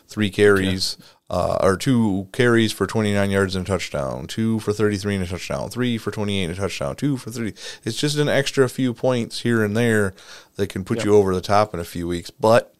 three 0.07 0.29
carries, 0.29 0.95
uh, 1.29 1.57
or 1.61 1.75
two 1.75 2.29
carries 2.31 2.71
for 2.71 2.87
29 2.87 3.29
yards 3.29 3.53
and 3.53 3.65
a 3.65 3.67
touchdown, 3.67 4.27
two 4.27 4.61
for 4.61 4.71
33 4.71 5.15
and 5.15 5.25
a 5.25 5.27
touchdown, 5.27 5.69
three 5.69 5.97
for 5.97 6.11
28 6.11 6.43
and 6.45 6.53
a 6.53 6.55
touchdown, 6.55 6.95
two 6.95 7.17
for 7.17 7.29
30. 7.29 7.53
It's 7.83 7.97
just 7.97 8.15
an 8.17 8.29
extra 8.29 8.69
few 8.69 8.93
points 8.93 9.41
here 9.41 9.65
and 9.65 9.75
there 9.75 10.13
that 10.55 10.69
can 10.69 10.85
put 10.85 11.03
you 11.03 11.13
over 11.13 11.35
the 11.35 11.41
top 11.41 11.73
in 11.73 11.81
a 11.81 11.83
few 11.83 12.07
weeks. 12.07 12.29
But 12.31 12.73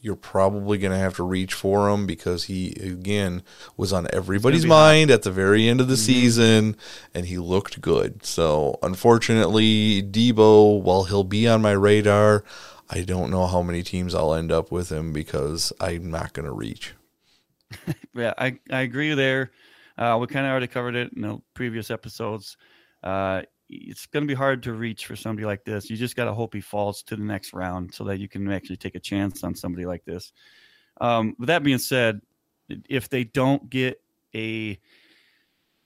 you're 0.00 0.16
probably 0.16 0.78
going 0.78 0.92
to 0.92 0.98
have 0.98 1.16
to 1.16 1.22
reach 1.22 1.52
for 1.52 1.90
him 1.90 2.06
because 2.06 2.44
he 2.44 2.72
again 2.80 3.42
was 3.76 3.92
on 3.92 4.08
everybody's 4.12 4.64
mind 4.64 5.10
at 5.10 5.22
the 5.22 5.30
very 5.30 5.68
end 5.68 5.80
of 5.80 5.88
the 5.88 5.96
season 5.96 6.76
and 7.14 7.26
he 7.26 7.36
looked 7.36 7.80
good. 7.80 8.24
So 8.24 8.78
unfortunately, 8.82 10.02
Deebo, 10.02 10.80
while 10.82 11.04
he'll 11.04 11.24
be 11.24 11.46
on 11.46 11.60
my 11.60 11.72
radar, 11.72 12.44
I 12.88 13.02
don't 13.02 13.30
know 13.30 13.46
how 13.46 13.62
many 13.62 13.82
teams 13.82 14.14
I'll 14.14 14.34
end 14.34 14.50
up 14.50 14.72
with 14.72 14.90
him 14.90 15.12
because 15.12 15.72
I'm 15.80 16.10
not 16.10 16.32
going 16.32 16.46
to 16.46 16.52
reach. 16.52 16.94
Yeah, 18.12 18.34
I, 18.36 18.58
I 18.72 18.80
agree 18.80 19.14
there. 19.14 19.52
Uh, 19.96 20.18
we 20.20 20.26
kind 20.26 20.44
of 20.44 20.50
already 20.50 20.66
covered 20.66 20.96
it 20.96 21.12
in 21.12 21.22
the 21.22 21.40
previous 21.54 21.92
episodes. 21.92 22.56
Uh, 23.04 23.42
it's 23.70 24.06
going 24.06 24.24
to 24.24 24.28
be 24.28 24.34
hard 24.34 24.64
to 24.64 24.72
reach 24.72 25.06
for 25.06 25.14
somebody 25.14 25.46
like 25.46 25.64
this. 25.64 25.88
You 25.88 25.96
just 25.96 26.16
got 26.16 26.24
to 26.24 26.34
hope 26.34 26.54
he 26.54 26.60
falls 26.60 27.02
to 27.04 27.16
the 27.16 27.22
next 27.22 27.52
round 27.52 27.94
so 27.94 28.04
that 28.04 28.18
you 28.18 28.28
can 28.28 28.50
actually 28.50 28.76
take 28.76 28.96
a 28.96 29.00
chance 29.00 29.44
on 29.44 29.54
somebody 29.54 29.86
like 29.86 30.04
this. 30.04 30.32
Um, 31.00 31.36
with 31.38 31.46
that 31.46 31.62
being 31.62 31.78
said, 31.78 32.20
if 32.88 33.08
they 33.08 33.24
don't 33.24 33.70
get 33.70 34.00
a 34.34 34.78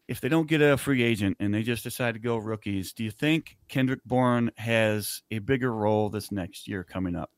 if 0.06 0.20
they 0.20 0.28
don't 0.28 0.48
get 0.48 0.60
a 0.60 0.76
free 0.76 1.02
agent 1.02 1.36
and 1.40 1.54
they 1.54 1.62
just 1.62 1.82
decide 1.82 2.12
to 2.12 2.20
go 2.20 2.36
rookies, 2.36 2.92
do 2.92 3.04
you 3.04 3.10
think 3.10 3.56
Kendrick 3.68 4.04
Bourne 4.04 4.50
has 4.58 5.22
a 5.30 5.38
bigger 5.38 5.72
role 5.72 6.10
this 6.10 6.30
next 6.30 6.68
year 6.68 6.84
coming 6.84 7.16
up? 7.16 7.30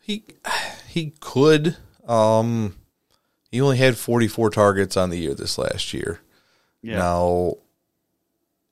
He 0.00 0.24
he 0.88 1.14
could. 1.20 1.76
Um, 2.06 2.76
he 3.50 3.60
only 3.60 3.76
had 3.76 3.96
44 3.96 4.50
targets 4.50 4.96
on 4.96 5.10
the 5.10 5.18
year 5.18 5.34
this 5.34 5.58
last 5.58 5.92
year. 5.92 6.20
Yeah. 6.82 6.98
Now, 6.98 7.54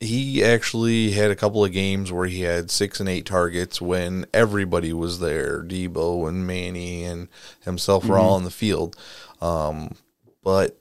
he 0.00 0.44
actually 0.44 1.10
had 1.10 1.30
a 1.30 1.36
couple 1.36 1.64
of 1.64 1.72
games 1.72 2.12
where 2.12 2.26
he 2.26 2.42
had 2.42 2.70
six 2.70 3.00
and 3.00 3.08
eight 3.08 3.26
targets 3.26 3.80
when 3.80 4.26
everybody 4.32 4.92
was 4.92 5.18
there. 5.18 5.62
Deebo 5.62 6.28
and 6.28 6.46
Manny 6.46 7.04
and 7.04 7.28
himself 7.64 8.04
were 8.04 8.18
all 8.18 8.34
on 8.34 8.44
the 8.44 8.50
field. 8.50 8.96
Um, 9.40 9.94
but 10.44 10.78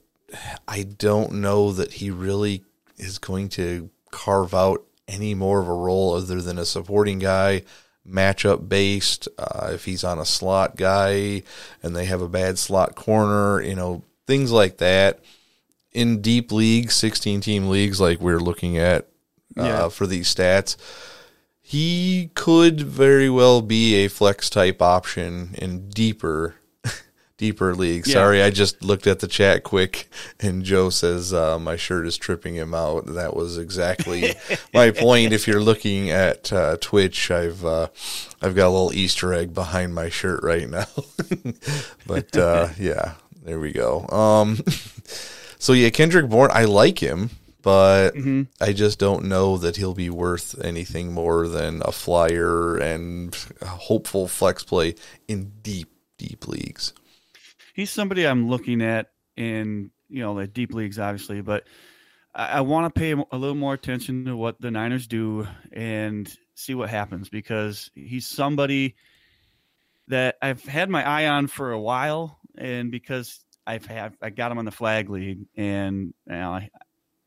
I 0.68 0.84
don't 0.84 1.34
know 1.34 1.72
that 1.72 1.94
he 1.94 2.12
really 2.12 2.64
is 2.98 3.18
going 3.18 3.50
to 3.50 3.90
carve 4.12 4.54
out 4.54 4.84
any 5.08 5.34
more 5.34 5.62
of 5.62 5.68
a 5.68 5.74
role 5.74 6.14
other 6.14 6.42
than 6.42 6.60
a 6.60 6.66
supporting 6.66 7.18
guy, 7.18 7.64
matchup 8.08 8.70
based. 8.70 9.28
Uh, 9.40 9.72
if 9.74 9.86
he's 9.86 10.04
on 10.04 10.20
a 10.20 10.26
slot 10.26 10.76
guy 10.76 11.42
and 11.82 11.96
they 11.96 12.06
have 12.06 12.22
a 12.22 12.30
bad 12.30 12.60
slot 12.60 12.94
corner, 12.94 13.62
you 13.62 13.76
know, 13.76 14.04
things 14.28 14.52
like 14.52 14.78
that 14.78 15.22
in 15.98 16.22
deep 16.22 16.52
leagues, 16.52 16.96
16 16.96 17.42
team 17.42 17.70
leagues, 17.70 18.00
like 18.00 18.20
we're 18.22 18.40
looking 18.40 18.78
at 18.78 19.08
uh, 19.58 19.64
Yeah. 19.64 19.90
for 19.90 20.06
these 20.08 20.34
stats, 20.34 20.78
he 21.60 22.30
could 22.36 22.80
very 22.82 23.30
well 23.30 23.62
be 23.62 23.96
a 23.96 24.08
flex 24.08 24.50
type 24.50 24.82
option 24.82 25.56
in 25.58 25.90
deeper, 25.90 26.56
deeper 27.38 27.76
league. 27.76 28.08
Yeah. 28.08 28.14
Sorry, 28.14 28.42
I 28.42 28.52
just 28.52 28.84
looked 28.84 29.08
at 29.08 29.20
the 29.20 29.28
chat 29.28 29.64
quick, 29.64 30.08
and 30.40 30.64
Joe 30.64 30.90
says 30.90 31.34
uh, 31.34 31.58
my 31.60 31.76
shirt 31.76 32.06
is 32.08 32.16
tripping 32.16 32.56
him 32.56 32.74
out. 32.74 33.08
That 33.08 33.36
was 33.36 33.58
exactly 33.58 34.36
my 34.74 34.92
point. 34.92 35.34
If 35.34 35.48
you're 35.48 35.60
looking 35.62 36.10
at 36.12 36.54
uh, 36.54 36.78
Twitch, 36.80 37.32
I've 37.32 37.66
uh, 37.66 37.88
I've 38.42 38.56
got 38.56 38.68
a 38.68 38.74
little 38.76 38.94
Easter 38.94 39.34
egg 39.34 39.54
behind 39.54 39.94
my 39.94 40.10
shirt 40.10 40.42
right 40.44 40.70
now. 40.70 40.88
but 42.08 42.38
uh, 42.38 42.70
yeah, 42.80 43.16
there 43.44 43.60
we 43.60 43.72
go. 43.74 44.08
Um, 44.08 44.60
so 45.60 45.74
yeah, 45.74 45.90
Kendrick 45.90 46.30
Bourne, 46.30 46.52
I 46.54 46.66
like 46.66 47.00
him, 47.00 47.30
but 47.62 48.12
mm-hmm. 48.12 48.44
I 48.62 48.74
just 48.74 49.00
don't 49.00 49.26
know 49.26 49.58
that 49.58 49.78
he'll 49.78 49.94
be 49.94 50.10
worth 50.10 50.60
anything 50.64 51.12
more 51.14 51.48
than 51.48 51.82
a 51.84 51.92
flyer 51.92 52.78
and 52.78 53.36
a 53.62 53.66
hopeful 53.66 54.28
flex 54.28 54.64
play 54.64 54.96
in 55.28 55.52
deep, 55.62 55.90
deep 56.18 56.48
leagues. 56.48 56.94
he's 57.74 57.92
somebody 57.92 58.28
I'm 58.28 58.50
looking 58.50 58.82
at 58.82 59.12
in 59.36 59.92
you 60.10 60.22
know 60.22 60.38
the 60.38 60.48
deep 60.48 60.74
leagues, 60.74 61.00
obviously, 61.00 61.42
but 61.42 61.66
I, 62.34 62.46
I 62.48 62.62
want 62.62 62.94
to 62.94 63.00
pay 63.00 63.12
a 63.12 63.38
little 63.38 63.56
more 63.56 63.74
attention 63.74 64.26
to 64.26 64.36
what 64.36 64.60
the 64.62 64.72
Niners 64.72 65.08
do 65.08 65.48
and 65.72 66.34
see 66.56 66.74
what 66.74 66.90
happens 66.90 67.30
because 67.30 67.92
he's 67.94 68.28
somebody 68.28 68.96
that 70.08 70.38
I've 70.42 70.64
had 70.64 70.90
my 70.90 71.06
eye 71.06 71.28
on 71.28 71.48
for 71.48 71.72
a 71.72 71.80
while, 71.80 72.40
and 72.58 72.92
because 72.92 73.44
I've 73.68 73.86
had 73.86 74.16
I 74.22 74.30
got 74.30 74.52
him 74.52 74.58
on 74.58 74.66
the 74.66 74.72
flag 74.72 75.10
league, 75.10 75.46
and 75.56 76.14
you 76.26 76.34
know, 76.34 76.52
I 76.52 76.70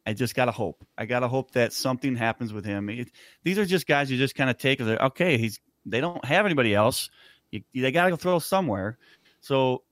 I 0.06 0.14
just 0.14 0.34
gotta 0.34 0.52
hope. 0.52 0.84
I 0.96 1.04
gotta 1.04 1.28
hope 1.28 1.52
that 1.52 1.74
something 1.74 2.16
happens 2.16 2.52
with 2.52 2.64
him. 2.64 2.88
It, 2.88 3.10
these 3.44 3.58
are 3.58 3.66
just 3.66 3.86
guys 3.86 4.10
you 4.10 4.16
just 4.16 4.34
kind 4.34 4.48
of 4.48 4.56
take 4.56 4.80
okay. 4.80 5.36
He's 5.36 5.60
they 5.84 6.00
don't 6.00 6.24
have 6.24 6.46
anybody 6.46 6.74
else. 6.74 7.10
You, 7.50 7.62
they 7.74 7.92
gotta 7.92 8.10
go 8.10 8.16
throw 8.16 8.38
somewhere. 8.38 8.98
So 9.40 9.82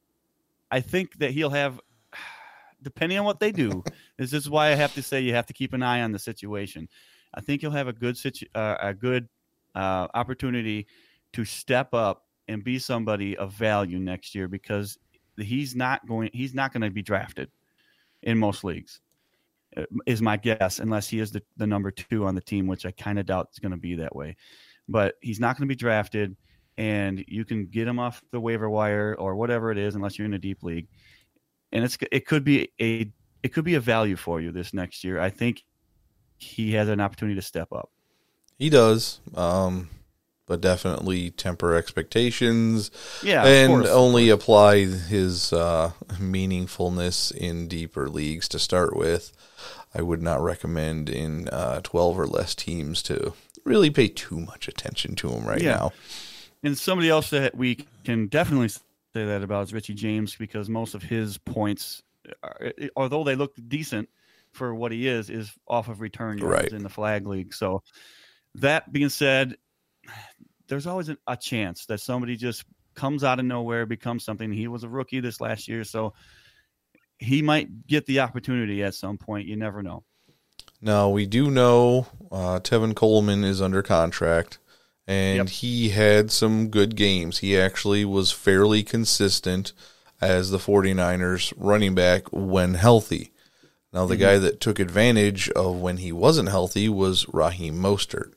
I 0.70 0.80
think 0.80 1.18
that 1.18 1.32
he'll 1.32 1.50
have, 1.50 1.80
depending 2.82 3.18
on 3.18 3.26
what 3.26 3.40
they 3.40 3.52
do, 3.52 3.84
this 4.16 4.32
is 4.32 4.48
why 4.48 4.68
I 4.68 4.74
have 4.74 4.94
to 4.94 5.02
say 5.02 5.20
you 5.20 5.34
have 5.34 5.46
to 5.46 5.52
keep 5.52 5.74
an 5.74 5.82
eye 5.82 6.00
on 6.00 6.12
the 6.12 6.18
situation. 6.18 6.88
I 7.34 7.42
think 7.42 7.60
he'll 7.60 7.70
have 7.72 7.88
a 7.88 7.92
good 7.92 8.16
situ- 8.16 8.48
uh, 8.54 8.76
a 8.80 8.94
good 8.94 9.28
uh, 9.74 10.08
opportunity 10.14 10.86
to 11.34 11.44
step 11.44 11.92
up 11.92 12.24
and 12.48 12.64
be 12.64 12.78
somebody 12.78 13.36
of 13.36 13.52
value 13.52 13.98
next 13.98 14.34
year 14.34 14.48
because 14.48 14.98
he's 15.38 15.74
not 15.74 16.06
going 16.06 16.30
he's 16.32 16.54
not 16.54 16.72
going 16.72 16.82
to 16.82 16.90
be 16.90 17.02
drafted 17.02 17.50
in 18.22 18.38
most 18.38 18.64
leagues 18.64 19.00
uh, 19.76 19.84
is 20.06 20.22
my 20.22 20.36
guess 20.36 20.78
unless 20.78 21.08
he 21.08 21.20
is 21.20 21.30
the, 21.30 21.42
the 21.56 21.66
number 21.66 21.90
two 21.90 22.26
on 22.26 22.34
the 22.34 22.40
team 22.40 22.66
which 22.66 22.86
i 22.86 22.90
kind 22.90 23.18
of 23.18 23.26
doubt 23.26 23.48
is 23.52 23.58
going 23.58 23.72
to 23.72 23.78
be 23.78 23.94
that 23.96 24.14
way. 24.14 24.36
But 24.88 25.16
he's 25.20 25.40
not 25.40 25.56
going 25.56 25.68
to 25.68 25.72
be 25.72 25.76
drafted 25.76 26.34
and 26.78 27.24
you 27.26 27.44
can 27.44 27.66
get 27.66 27.86
him 27.86 27.98
off 27.98 28.22
the 28.30 28.40
waiver 28.40 28.70
wire 28.70 29.14
or 29.18 29.34
whatever 29.34 29.70
it 29.70 29.78
is 29.78 29.94
unless 29.94 30.16
you're 30.16 30.26
in 30.26 30.34
a 30.34 30.38
deep 30.38 30.62
league. 30.62 30.86
And 31.72 31.84
it's 31.84 31.98
it 32.10 32.26
could 32.26 32.44
be 32.44 32.72
a 32.80 33.12
it 33.42 33.52
could 33.52 33.64
be 33.64 33.74
a 33.74 33.80
value 33.80 34.16
for 34.16 34.40
you 34.40 34.52
this 34.52 34.72
next 34.72 35.04
year. 35.04 35.20
I 35.20 35.28
think 35.28 35.64
he 36.38 36.72
has 36.72 36.88
an 36.88 37.00
opportunity 37.00 37.34
to 37.34 37.42
step 37.42 37.72
up. 37.72 37.90
He 38.58 38.70
does, 38.70 39.20
um, 39.34 39.90
but 40.48 40.60
definitely 40.60 41.30
temper 41.30 41.74
expectations 41.74 42.90
yeah 43.22 43.42
of 43.42 43.46
and 43.46 43.86
only 43.86 44.30
apply 44.30 44.86
his 44.86 45.52
uh, 45.52 45.92
meaningfulness 46.14 47.30
in 47.32 47.68
deeper 47.68 48.08
leagues 48.08 48.48
to 48.48 48.58
start 48.58 48.96
with. 48.96 49.32
I 49.94 50.02
would 50.02 50.22
not 50.22 50.42
recommend 50.42 51.08
in 51.08 51.48
uh, 51.48 51.80
12 51.82 52.18
or 52.18 52.26
less 52.26 52.54
teams 52.54 53.02
to 53.04 53.32
really 53.64 53.90
pay 53.90 54.08
too 54.08 54.38
much 54.40 54.68
attention 54.68 55.14
to 55.16 55.30
him 55.30 55.46
right 55.46 55.60
Yeah. 55.62 55.72
now. 55.76 55.92
And 56.62 56.76
somebody 56.76 57.08
else 57.08 57.30
that 57.30 57.54
we 57.56 57.86
can 58.04 58.26
definitely 58.26 58.68
say 58.68 58.82
that 59.14 59.42
about 59.42 59.64
is 59.64 59.72
Richie 59.72 59.94
James 59.94 60.34
because 60.36 60.68
most 60.68 60.94
of 60.94 61.02
his 61.02 61.38
points, 61.38 62.02
are, 62.42 62.72
although 62.96 63.24
they 63.24 63.34
look 63.36 63.54
decent 63.68 64.08
for 64.52 64.74
what 64.74 64.92
he 64.92 65.06
is, 65.08 65.30
is 65.30 65.50
off 65.66 65.88
of 65.88 66.00
return 66.00 66.38
yards 66.38 66.52
Right. 66.64 66.72
in 66.72 66.82
the 66.82 66.88
flag 66.88 67.26
league. 67.26 67.54
So 67.54 67.82
that 68.56 68.92
being 68.92 69.08
said, 69.08 69.56
there's 70.68 70.86
always 70.86 71.10
a, 71.26 71.36
chance 71.36 71.86
that 71.86 72.00
somebody 72.00 72.36
just 72.36 72.64
comes 72.94 73.24
out 73.24 73.38
of 73.38 73.44
nowhere, 73.44 73.86
becomes 73.86 74.24
something. 74.24 74.52
He 74.52 74.68
was 74.68 74.84
a 74.84 74.88
rookie 74.88 75.20
this 75.20 75.40
last 75.40 75.68
year, 75.68 75.84
so 75.84 76.14
he 77.18 77.42
might 77.42 77.86
get 77.86 78.06
the 78.06 78.20
opportunity 78.20 78.82
at 78.82 78.94
some 78.94 79.18
point. 79.18 79.46
You 79.46 79.56
never 79.56 79.82
know. 79.82 80.04
Now 80.80 81.08
we 81.08 81.26
do 81.26 81.50
know 81.50 82.06
uh, 82.30 82.60
Tevin 82.60 82.94
Coleman 82.94 83.44
is 83.44 83.60
under 83.60 83.82
contract, 83.82 84.58
and 85.06 85.36
Yep. 85.36 85.48
he 85.48 85.88
had 85.90 86.30
some 86.30 86.68
good 86.68 86.94
games. 86.94 87.38
He 87.38 87.58
actually 87.58 88.04
was 88.04 88.30
fairly 88.30 88.82
consistent 88.82 89.72
as 90.20 90.50
the 90.50 90.58
49ers 90.58 91.52
running 91.56 91.94
back 91.94 92.28
when 92.32 92.74
healthy. 92.74 93.32
Now 93.92 94.06
the 94.06 94.16
guy 94.16 94.38
that 94.38 94.60
took 94.60 94.78
advantage 94.78 95.48
of 95.50 95.76
when 95.80 95.96
he 95.96 96.12
wasn't 96.12 96.50
healthy 96.50 96.88
was 96.88 97.26
Raheem 97.32 97.76
Mostert. 97.76 98.32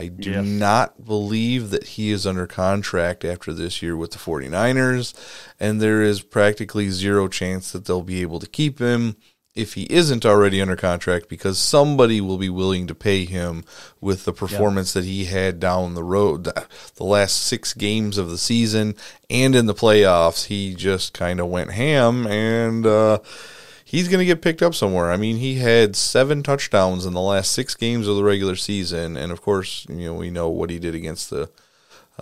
I 0.00 0.06
do 0.08 0.30
Yes. 0.30 0.46
not 0.46 1.04
believe 1.04 1.70
that 1.70 1.84
he 1.88 2.10
is 2.10 2.26
under 2.26 2.46
contract 2.46 3.24
after 3.24 3.52
this 3.52 3.82
year 3.82 3.96
with 3.96 4.12
the 4.12 4.18
49ers, 4.18 5.12
and 5.60 5.80
there 5.80 6.02
is 6.02 6.22
practically 6.22 6.88
zero 6.90 7.28
chance 7.28 7.70
that 7.72 7.84
they'll 7.84 8.02
be 8.02 8.22
able 8.22 8.40
to 8.40 8.46
keep 8.46 8.78
him 8.78 9.16
if 9.54 9.74
he 9.74 9.82
isn't 9.90 10.24
already 10.24 10.62
under 10.62 10.76
contract 10.76 11.28
because 11.28 11.58
somebody 11.58 12.20
will 12.20 12.38
be 12.38 12.48
willing 12.48 12.86
to 12.86 12.94
pay 12.94 13.24
him 13.24 13.64
with 14.00 14.24
the 14.24 14.32
performance 14.32 14.92
that 14.92 15.04
he 15.04 15.24
had 15.24 15.58
down 15.58 15.94
the 15.94 16.04
road 16.04 16.44
the, 16.44 16.66
the 16.94 17.04
last 17.04 17.34
6 17.46 17.74
games 17.74 18.16
of 18.16 18.30
the 18.30 18.38
season 18.38 18.94
and 19.28 19.56
in 19.56 19.66
the 19.66 19.74
playoffs 19.74 20.46
he 20.46 20.72
just 20.72 21.12
kind 21.12 21.40
of 21.40 21.48
went 21.48 21.72
ham 21.72 22.28
and 22.28 22.86
uh 22.86 23.18
he's 23.90 24.06
going 24.06 24.20
to 24.20 24.24
get 24.24 24.40
picked 24.40 24.62
up 24.62 24.72
somewhere. 24.72 25.10
I 25.10 25.16
mean, 25.16 25.38
he 25.38 25.56
had 25.56 25.96
seven 25.96 26.44
touchdowns 26.44 27.04
in 27.04 27.12
the 27.12 27.20
last 27.20 27.50
six 27.50 27.74
games 27.74 28.06
of 28.06 28.14
the 28.14 28.22
regular 28.22 28.54
season, 28.54 29.16
and 29.16 29.32
of 29.32 29.42
course, 29.42 29.84
you 29.88 30.06
know 30.06 30.14
we 30.14 30.30
know 30.30 30.48
what 30.48 30.70
he 30.70 30.78
did 30.78 30.94
against 30.94 31.28
the 31.30 31.50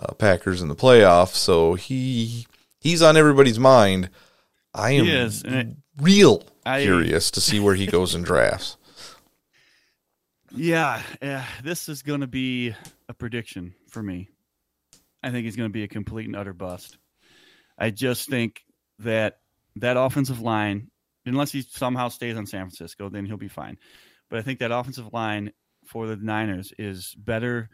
uh, 0.01 0.13
Packers 0.15 0.63
in 0.63 0.67
the 0.67 0.75
playoffs. 0.75 1.35
So 1.35 1.75
he 1.75 2.47
he's 2.79 3.03
on 3.03 3.15
everybody's 3.17 3.59
mind. 3.59 4.09
I 4.73 4.91
am 4.91 5.07
is, 5.07 5.43
and 5.43 5.77
real 6.01 6.43
I- 6.65 6.81
curious 6.81 7.29
to 7.31 7.41
see 7.41 7.59
where 7.59 7.75
he 7.75 7.85
goes 7.97 8.15
in 8.15 8.23
drafts. 8.23 8.75
Yeah, 10.51 11.03
yeah, 11.21 11.45
this 11.63 11.87
is 11.87 12.01
going 12.01 12.21
to 12.21 12.27
be 12.27 12.73
a 13.07 13.13
prediction 13.13 13.75
for 13.87 14.01
me. 14.01 14.29
I 15.21 15.29
think 15.29 15.45
he's 15.45 15.55
going 15.55 15.69
to 15.69 15.73
be 15.73 15.83
a 15.83 15.87
complete 15.87 16.25
and 16.25 16.35
utter 16.35 16.53
bust. 16.53 16.97
I 17.77 17.91
just 17.91 18.27
think 18.27 18.63
that 18.99 19.41
that 19.75 19.95
offensive 19.95 20.41
line, 20.41 20.89
unless 21.29 21.51
he 21.51 21.61
somehow 21.61 22.09
stays 22.09 22.37
on 22.37 22.45
San 22.45 22.61
Francisco, 22.61 23.09
then 23.09 23.25
he'll 23.25 23.37
be 23.37 23.47
fine. 23.47 23.77
But 24.29 24.39
I 24.39 24.41
think 24.41 24.59
that 24.59 24.71
offensive 24.71 25.13
line 25.13 25.51
for 25.85 26.07
the 26.07 26.15
Niners 26.15 26.73
is 26.77 27.15
better 27.17 27.69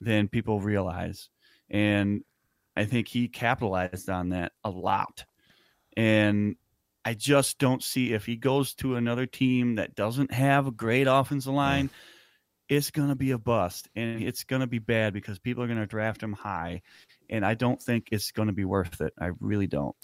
than 0.00 0.28
people 0.28 0.60
realize. 0.60 1.28
And 1.70 2.22
I 2.76 2.84
think 2.84 3.08
he 3.08 3.28
capitalized 3.28 4.08
on 4.08 4.30
that 4.30 4.52
a 4.62 4.70
lot. 4.70 5.24
And 5.96 6.56
I 7.04 7.14
just 7.14 7.58
don't 7.58 7.82
see 7.82 8.12
if 8.12 8.24
he 8.26 8.36
goes 8.36 8.74
to 8.74 8.96
another 8.96 9.26
team 9.26 9.76
that 9.76 9.94
doesn't 9.94 10.32
have 10.32 10.66
a 10.66 10.72
great 10.72 11.06
offensive 11.06 11.52
line, 11.52 11.90
it's 12.68 12.90
going 12.90 13.08
to 13.08 13.14
be 13.14 13.30
a 13.30 13.38
bust 13.38 13.88
and 13.96 14.22
it's 14.22 14.44
going 14.44 14.60
to 14.60 14.66
be 14.66 14.78
bad 14.78 15.14
because 15.14 15.38
people 15.38 15.64
are 15.64 15.66
going 15.66 15.78
to 15.78 15.86
draft 15.86 16.22
him 16.22 16.34
high. 16.34 16.82
And 17.30 17.44
I 17.44 17.54
don't 17.54 17.82
think 17.82 18.08
it's 18.12 18.30
going 18.30 18.48
to 18.48 18.54
be 18.54 18.64
worth 18.64 19.00
it. 19.00 19.12
I 19.18 19.30
really 19.40 19.66
don't. 19.66 19.96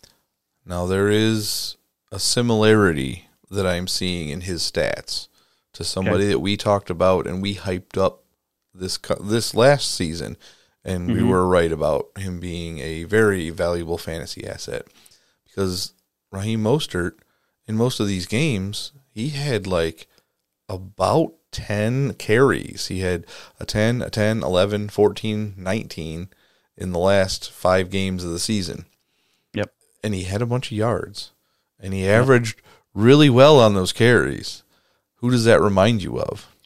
Now 0.67 0.87
there 0.87 1.11
is 1.11 1.77
a 2.13 2.19
similarity 2.19 3.29
that 3.51 3.67
I'm 3.67 3.87
seeing 3.89 4.29
in 4.31 4.43
his 4.43 4.63
stats 4.63 5.29
to 5.73 5.85
somebody 5.85 6.27
that 6.27 6.39
we 6.41 6.57
talked 6.57 6.91
about 6.91 7.27
and 7.27 7.43
we 7.43 7.57
hyped 7.57 7.99
up 7.99 8.23
this 8.73 8.99
this 9.21 9.55
last 9.55 9.91
season, 9.95 10.37
and 10.85 11.09
we 11.13 11.21
Mhm. 11.21 11.29
were 11.29 11.47
right 11.47 11.71
about 11.73 12.07
him 12.19 12.41
being 12.41 12.79
a 12.81 13.05
very 13.05 13.51
valuable 13.51 13.99
fantasy 13.99 14.47
asset 14.47 14.87
because 15.45 15.93
Raheem 16.33 16.63
Mostert 16.63 17.13
in 17.67 17.77
most 17.77 18.01
of 18.01 18.09
these 18.09 18.27
games 18.27 18.93
he 19.13 19.31
had 19.31 19.67
like 19.67 20.09
about 20.69 21.35
10 21.53 22.15
carries. 22.15 22.87
He 22.89 23.01
had 23.01 23.27
a 23.61 23.65
10, 23.67 24.03
a 24.03 24.11
10, 24.11 24.43
11, 24.43 24.89
14, 24.89 25.55
19 25.57 26.29
in 26.77 26.91
the 26.91 26.99
last 26.99 27.51
5 27.53 27.91
games 27.91 28.25
of 28.25 28.31
the 28.31 28.41
season 28.41 28.87
Yep. 29.55 29.73
and 30.03 30.15
he 30.15 30.25
had 30.25 30.43
a 30.43 30.47
bunch 30.47 30.73
of 30.73 30.77
yards 30.77 31.31
and 31.85 31.93
he 31.93 32.09
averaged 32.09 32.63
really 32.95 33.29
well 33.29 33.61
on 33.61 33.75
those 33.75 33.93
carries. 33.93 34.63
Who 35.17 35.31
does 35.31 35.45
that 35.45 35.61
remind 35.61 36.03
you 36.03 36.19
of? 36.19 36.57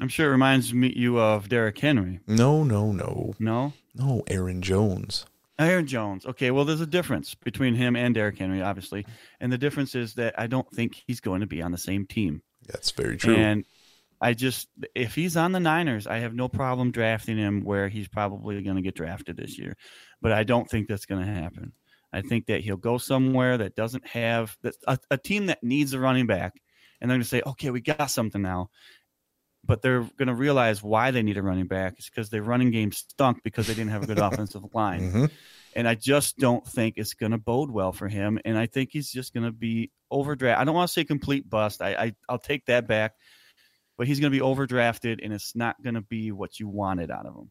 I'm 0.00 0.08
sure 0.08 0.28
it 0.28 0.32
reminds 0.32 0.72
me 0.72 0.92
you 0.96 1.20
of 1.20 1.50
Derrick 1.50 1.78
Henry. 1.78 2.20
No, 2.26 2.64
no, 2.64 2.90
no. 2.90 3.34
No? 3.38 3.74
No, 3.94 4.24
Aaron 4.26 4.62
Jones. 4.62 5.26
Aaron 5.58 5.86
Jones. 5.86 6.24
Okay, 6.26 6.50
well, 6.50 6.64
there's 6.64 6.80
a 6.80 6.86
difference 6.86 7.34
between 7.34 7.74
him 7.74 7.94
and 7.94 8.14
Derrick 8.14 8.38
Henry, 8.38 8.62
obviously. 8.62 9.06
And 9.38 9.52
the 9.52 9.58
difference 9.58 9.94
is 9.94 10.14
that 10.14 10.34
I 10.38 10.46
don't 10.46 10.68
think 10.70 11.02
he's 11.06 11.20
going 11.20 11.42
to 11.42 11.46
be 11.46 11.62
on 11.62 11.70
the 11.70 11.78
same 11.78 12.06
team. 12.06 12.42
That's 12.66 12.90
very 12.90 13.18
true. 13.18 13.36
And 13.36 13.66
I 14.20 14.32
just, 14.32 14.68
if 14.94 15.14
he's 15.14 15.36
on 15.36 15.52
the 15.52 15.60
Niners, 15.60 16.06
I 16.06 16.18
have 16.18 16.34
no 16.34 16.48
problem 16.48 16.90
drafting 16.90 17.36
him 17.36 17.62
where 17.64 17.88
he's 17.88 18.08
probably 18.08 18.62
going 18.62 18.76
to 18.76 18.82
get 18.82 18.96
drafted 18.96 19.36
this 19.36 19.58
year. 19.58 19.76
But 20.22 20.32
I 20.32 20.42
don't 20.42 20.68
think 20.68 20.88
that's 20.88 21.06
going 21.06 21.24
to 21.24 21.32
happen. 21.32 21.72
I 22.14 22.22
think 22.22 22.46
that 22.46 22.60
he'll 22.60 22.76
go 22.76 22.98
somewhere 22.98 23.58
that 23.58 23.74
doesn't 23.74 24.06
have 24.06 24.56
that 24.62 24.74
a, 24.86 24.98
a 25.10 25.18
team 25.18 25.46
that 25.46 25.62
needs 25.62 25.92
a 25.92 25.98
running 25.98 26.26
back, 26.26 26.60
and 27.00 27.10
they're 27.10 27.16
going 27.16 27.22
to 27.22 27.28
say, 27.28 27.42
okay, 27.44 27.70
we 27.70 27.80
got 27.80 28.10
something 28.10 28.40
now. 28.40 28.70
But 29.66 29.80
they're 29.80 30.02
going 30.02 30.28
to 30.28 30.34
realize 30.34 30.82
why 30.82 31.10
they 31.10 31.22
need 31.22 31.38
a 31.38 31.42
running 31.42 31.66
back. 31.66 31.94
It's 31.96 32.10
because 32.10 32.28
their 32.28 32.42
running 32.42 32.70
game 32.70 32.92
stunk 32.92 33.42
because 33.42 33.66
they 33.66 33.74
didn't 33.74 33.90
have 33.90 34.02
a 34.02 34.06
good 34.06 34.18
offensive 34.22 34.62
line. 34.74 35.10
Mhm. 35.10 35.30
And 35.74 35.88
I 35.88 35.94
just 35.96 36.38
don't 36.38 36.64
think 36.64 36.94
it's 36.98 37.14
going 37.14 37.32
to 37.32 37.38
bode 37.38 37.70
well 37.70 37.92
for 37.92 38.06
him. 38.06 38.38
And 38.44 38.56
I 38.56 38.66
think 38.66 38.90
he's 38.92 39.10
just 39.10 39.34
going 39.34 39.44
to 39.44 39.52
be 39.52 39.90
overdrafted. 40.12 40.56
I 40.56 40.64
don't 40.64 40.74
want 40.74 40.88
to 40.88 40.92
say 40.92 41.04
complete 41.04 41.48
bust. 41.50 41.82
I, 41.82 41.94
I 41.94 42.14
I'll 42.28 42.38
take 42.38 42.66
that 42.66 42.86
back. 42.86 43.14
But 43.96 44.06
he's 44.06 44.20
going 44.20 44.32
to 44.32 44.36
be 44.36 44.44
overdrafted, 44.44 45.20
and 45.22 45.32
it's 45.32 45.54
not 45.54 45.80
going 45.82 45.94
to 45.94 46.00
be 46.00 46.32
what 46.32 46.58
you 46.58 46.68
wanted 46.68 47.10
out 47.10 47.26
of 47.26 47.34
him. 47.36 47.50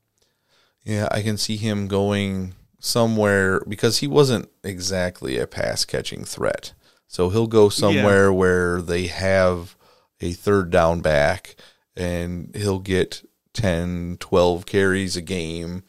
Yeah, 0.84 1.08
I 1.10 1.22
can 1.22 1.38
see 1.38 1.56
him 1.56 1.88
going 1.88 2.54
somewhere 2.84 3.62
because 3.62 4.00
he 4.00 4.08
wasn't 4.08 4.50
exactly 4.62 5.38
a 5.38 5.48
pass 5.48 5.86
catching 5.86 6.26
threat. 6.26 6.74
So 7.08 7.30
he'll 7.30 7.48
go 7.48 7.70
somewhere 7.70 8.32
where 8.34 8.82
they 8.82 9.08
have 9.08 9.78
a 10.20 10.34
third 10.34 10.70
down 10.70 11.00
back 11.00 11.56
and 11.96 12.54
he'll 12.56 12.80
get 12.80 13.28
10, 13.54 14.18
12 14.20 14.66
carries 14.66 15.16
a 15.16 15.22
game. 15.22 15.84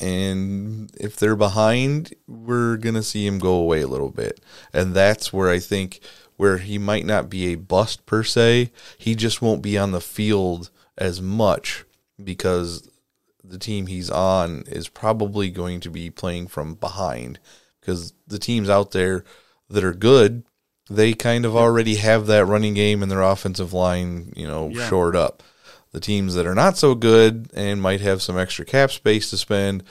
And 0.00 0.90
if 0.98 1.14
they're 1.16 1.36
behind, 1.36 2.14
we're 2.26 2.78
going 2.78 2.96
to 2.96 3.02
see 3.04 3.24
him 3.24 3.38
go 3.38 3.54
away 3.54 3.82
a 3.82 3.86
little 3.86 4.10
bit. 4.10 4.40
And 4.72 4.92
that's 4.92 5.32
where 5.32 5.50
I 5.50 5.60
think 5.60 6.00
where 6.36 6.58
he 6.58 6.78
might 6.78 7.06
not 7.06 7.30
be 7.30 7.52
a 7.52 7.54
bust 7.54 8.06
per 8.06 8.24
se, 8.24 8.72
he 8.98 9.14
just 9.14 9.40
won't 9.40 9.62
be 9.62 9.78
on 9.78 9.92
the 9.92 10.00
field 10.00 10.70
as 10.98 11.22
much 11.22 11.84
because 12.22 12.90
the 13.46 13.58
team 13.58 13.86
he's 13.86 14.10
on 14.10 14.64
is 14.66 14.88
probably 14.88 15.50
going 15.50 15.80
to 15.80 15.90
be 15.90 16.10
playing 16.10 16.46
from 16.48 16.74
behind 16.74 17.38
because 17.80 18.14
the 18.26 18.38
teams 18.38 18.70
out 18.70 18.92
there 18.92 19.24
that 19.68 19.84
are 19.84 19.92
good, 19.92 20.44
they 20.88 21.12
kind 21.12 21.44
of 21.44 21.54
already 21.54 21.96
have 21.96 22.26
that 22.26 22.46
running 22.46 22.74
game 22.74 23.02
and 23.02 23.10
their 23.10 23.22
offensive 23.22 23.72
line, 23.72 24.32
you 24.34 24.46
know, 24.46 24.68
Yeah. 24.70 24.88
shored 24.88 25.14
up. 25.16 25.42
The 25.92 26.00
teams 26.00 26.34
that 26.34 26.46
are 26.46 26.54
not 26.54 26.76
so 26.76 26.94
good 26.94 27.50
and 27.54 27.80
might 27.80 28.00
have 28.00 28.20
some 28.22 28.38
extra 28.38 28.64
cap 28.64 28.90
space 28.90 29.30
to 29.30 29.36
spend 29.36 29.84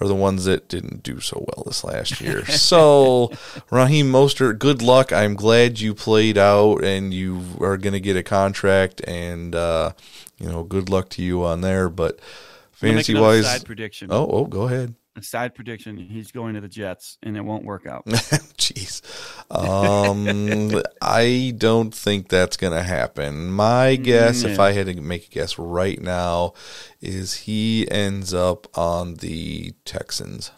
are 0.00 0.08
the 0.08 0.14
ones 0.14 0.44
that 0.46 0.68
didn't 0.68 1.04
do 1.04 1.20
so 1.20 1.44
well 1.46 1.62
this 1.64 1.84
last 1.84 2.20
year. 2.20 2.44
so, 2.50 3.30
Raheem 3.70 4.10
Mostert, 4.10 4.58
good 4.58 4.82
luck. 4.82 5.12
I'm 5.12 5.34
glad 5.34 5.78
you 5.78 5.94
played 5.94 6.36
out 6.36 6.82
and 6.82 7.14
you 7.14 7.42
are 7.60 7.76
going 7.76 7.92
to 7.92 8.00
get 8.00 8.16
a 8.16 8.22
contract 8.24 9.00
and 9.06 9.54
uh, 9.54 9.92
you 10.38 10.48
know, 10.48 10.64
good 10.64 10.88
luck 10.88 11.10
to 11.10 11.22
you 11.22 11.44
on 11.44 11.60
there, 11.60 11.88
but 11.88 12.18
I'm 12.18 12.18
gonna 12.18 12.18
make 12.18 12.53
fantasy 12.84 13.14
wise 13.14 13.44
side 13.44 13.64
prediction. 13.64 14.08
Oh, 14.10 14.26
oh, 14.26 14.44
go 14.46 14.62
ahead. 14.62 14.94
A 15.16 15.22
side 15.22 15.54
prediction: 15.54 15.96
he's 15.96 16.32
going 16.32 16.54
to 16.54 16.60
the 16.60 16.68
Jets, 16.68 17.18
and 17.22 17.36
it 17.36 17.42
won't 17.42 17.64
work 17.64 17.86
out. 17.86 18.04
Jeez. 18.06 19.02
Um, 19.50 20.82
I 21.02 21.54
don't 21.56 21.94
think 21.94 22.28
that's 22.28 22.56
going 22.56 22.72
to 22.72 22.82
happen. 22.82 23.50
My 23.52 23.96
guess, 23.96 24.42
if. 24.42 24.58
I 24.58 24.72
had 24.72 24.86
to 24.86 25.00
make 25.00 25.26
a 25.26 25.30
guess 25.30 25.58
right 25.58 26.00
now, 26.00 26.54
is 27.00 27.34
he 27.34 27.88
ends 27.90 28.34
up 28.34 28.66
on 28.76 29.14
the 29.14 29.74
Texans. 29.84 30.50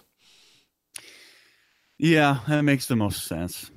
yeah, 1.99 2.39
that 2.49 2.63
makes 2.63 2.87
the 2.87 2.97
most 2.97 3.27
sense. 3.27 3.71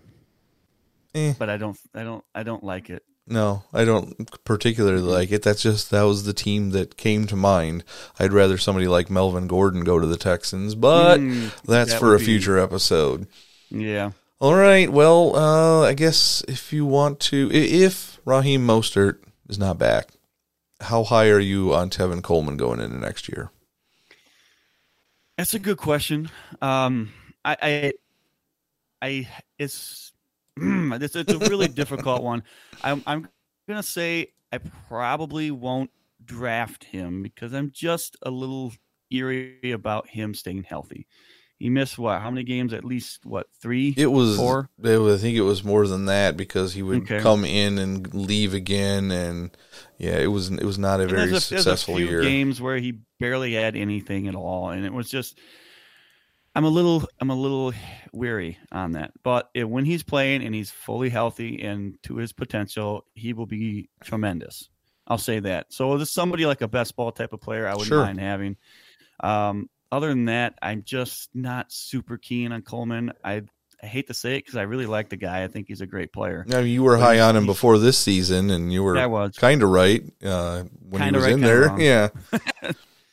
Eh. 1.14 1.34
But 1.38 1.50
I 1.50 1.58
don't, 1.58 1.78
I 1.94 2.04
don't, 2.04 2.24
I 2.34 2.44
don't 2.44 2.64
like 2.64 2.90
it. 2.90 3.04
No, 3.30 3.64
I 3.72 3.86
don't 3.86 4.28
particularly 4.44 5.02
like 5.02 5.32
it. 5.32 5.44
That's 5.44 5.62
just 5.62 5.92
that 5.92 6.02
was 6.02 6.24
the 6.24 6.34
team 6.34 6.72
that 6.72 6.98
came 6.98 7.28
to 7.28 7.36
mind. 7.36 7.84
I'd 8.20 8.34
rather 8.34 8.58
somebody 8.58 8.88
like 8.88 9.10
Melvin 9.10 9.48
Gordon 9.48 9.84
go 9.84 10.00
to 10.00 10.08
the 10.08 10.18
Texans, 10.18 10.74
but 10.76 11.20
Mm, 11.20 11.52
that's 11.64 11.92
that 11.94 12.00
for 12.00 12.08
a 12.08 12.12
would 12.14 12.20
be- 12.20 12.26
future 12.26 12.58
episode. 12.58 13.28
Yeah, 13.70 14.12
All 14.40 14.56
right. 14.56 14.90
Well, 14.92 15.36
uh, 15.36 15.82
I 15.82 15.94
guess 15.94 16.44
if 16.48 16.74
you 16.74 16.86
want 16.88 17.20
to, 17.22 17.52
if 17.54 18.20
Raheem 18.26 18.66
Mostert 18.66 19.20
is 19.48 19.60
not 19.60 19.78
back, 19.78 20.08
how 20.82 21.04
high 21.04 21.30
are 21.30 21.40
you 21.40 21.74
on 21.76 21.90
Tevin 21.92 22.24
Coleman 22.24 22.58
going 22.58 22.80
into 22.80 22.98
next 22.98 23.30
year? 23.30 23.52
that's 25.38 25.54
a 25.54 25.60
good 25.60 25.78
question. 25.78 26.30
Um, 26.62 27.14
I, 27.46 27.56
I, 27.62 27.94
I 29.02 29.28
it's, 29.58 30.12
it's, 31.02 31.16
it's 31.16 31.34
a 31.34 31.40
really 31.40 31.68
difficult 31.68 32.24
one. 32.24 32.44
I'm, 32.84 33.04
I'm 33.08 33.28
gonna 33.68 33.84
say 33.84 34.34
I 34.52 34.60
probably 34.88 35.52
won't 35.52 35.92
draft 36.26 36.84
him 36.84 37.24
because 37.24 37.54
I'm 37.54 37.72
just 37.72 38.18
a 38.24 38.32
little 38.32 38.74
eerie 39.12 39.72
about 39.72 40.08
him 40.10 40.34
staying 40.34 40.64
healthy. 40.64 41.08
He 41.58 41.70
missed 41.70 41.98
what? 41.98 42.22
How 42.22 42.32
many 42.32 42.44
games? 42.46 42.72
At 42.72 42.86
least 42.86 43.26
what? 43.26 43.48
Three? 43.62 43.94
It 43.98 44.08
was, 44.08 44.38
Four? 44.38 44.70
it 44.82 44.98
was- 44.98 45.20
I 45.20 45.22
think 45.22 45.36
it 45.38 45.42
was 45.42 45.62
more 45.64 45.88
than 45.88 46.06
that 46.06 46.38
because 46.38 46.74
he 46.74 46.82
would 46.82 47.02
Okay. 47.04 47.20
come 47.20 47.44
in 47.44 47.78
and 47.78 48.14
leave 48.14 48.54
again, 48.54 49.12
and 49.12 49.52
yeah, 49.98 50.18
it 50.20 50.28
was 50.28 50.50
it 50.52 50.64
was 50.64 50.80
not 50.80 51.00
a 51.02 51.04
And 51.04 51.12
very 51.12 51.34
a, 51.34 51.40
successful 51.42 51.96
a 51.96 51.98
few 51.98 52.08
year. 52.08 52.22
games 52.22 52.62
where 52.62 52.78
he 52.78 53.00
barely 53.20 53.54
had 53.56 53.76
anything 53.76 54.28
at 54.30 54.36
all, 54.36 54.70
and 54.70 54.86
it 54.86 54.94
was 54.94 55.10
just. 55.10 55.38
I'm 56.56 56.66
a 56.66 56.70
little, 56.70 57.08
I'm 57.20 57.30
a 57.30 57.36
little 57.36 57.74
weary 58.12 58.58
on 58.72 58.94
that, 58.94 59.12
but 59.24 59.50
it, 59.54 59.64
when 59.70 59.86
he's 59.86 60.04
playing 60.04 60.44
and 60.44 60.54
he's 60.54 60.72
fully 60.72 61.10
healthy 61.10 61.62
and 61.62 61.96
to 62.04 62.18
his 62.18 62.34
potential, 62.34 63.06
he 63.14 63.34
will 63.34 63.46
be 63.46 63.90
tremendous. 64.04 64.68
I'll 65.08 65.18
say 65.18 65.40
that. 65.40 65.68
So 65.74 65.96
there's 65.98 66.12
somebody 66.12 66.46
like 66.46 66.62
a 66.62 66.68
best 66.68 66.96
ball 66.96 67.12
type 67.12 67.34
of 67.34 67.42
player 67.42 67.68
I 67.68 67.72
wouldn't 67.74 67.88
Sure. 67.88 68.04
mind 68.04 68.20
having. 68.20 68.58
Um, 69.22 69.70
other 69.92 70.10
than 70.10 70.26
that, 70.26 70.56
I'm 70.62 70.84
just 70.84 71.30
not 71.34 71.72
super 71.72 72.18
keen 72.18 72.52
on 72.52 72.62
Coleman. 72.62 73.12
I, 73.24 73.44
I 73.82 73.86
hate 73.88 74.08
to 74.08 74.14
say 74.14 74.36
it 74.36 74.42
because 74.46 74.56
I 74.58 74.64
really 74.64 74.86
like 74.86 75.10
the 75.10 75.18
guy. 75.18 75.44
I 75.44 75.48
think 75.48 75.68
he's 75.68 75.82
a 75.82 75.88
great 75.88 76.12
player. 76.14 76.46
Now 76.48 76.60
you 76.60 76.84
were 76.84 76.98
But 76.98 77.04
high 77.06 77.20
on 77.22 77.36
him 77.36 77.46
before 77.46 77.78
this 77.80 77.98
season, 77.98 78.50
and 78.52 78.72
you 78.72 78.82
I 78.82 79.08
were 79.08 79.10
was. 79.10 79.36
kind 79.38 79.64
of 79.64 79.70
right 79.70 80.04
uh, 80.24 80.64
when 80.82 81.02
Kinda 81.02 81.08
he 81.08 81.16
was 81.16 81.24
right, 81.26 81.34
in 81.34 81.40
there. 81.42 81.62
wrong. 81.68 81.82
Yeah. 81.82 82.10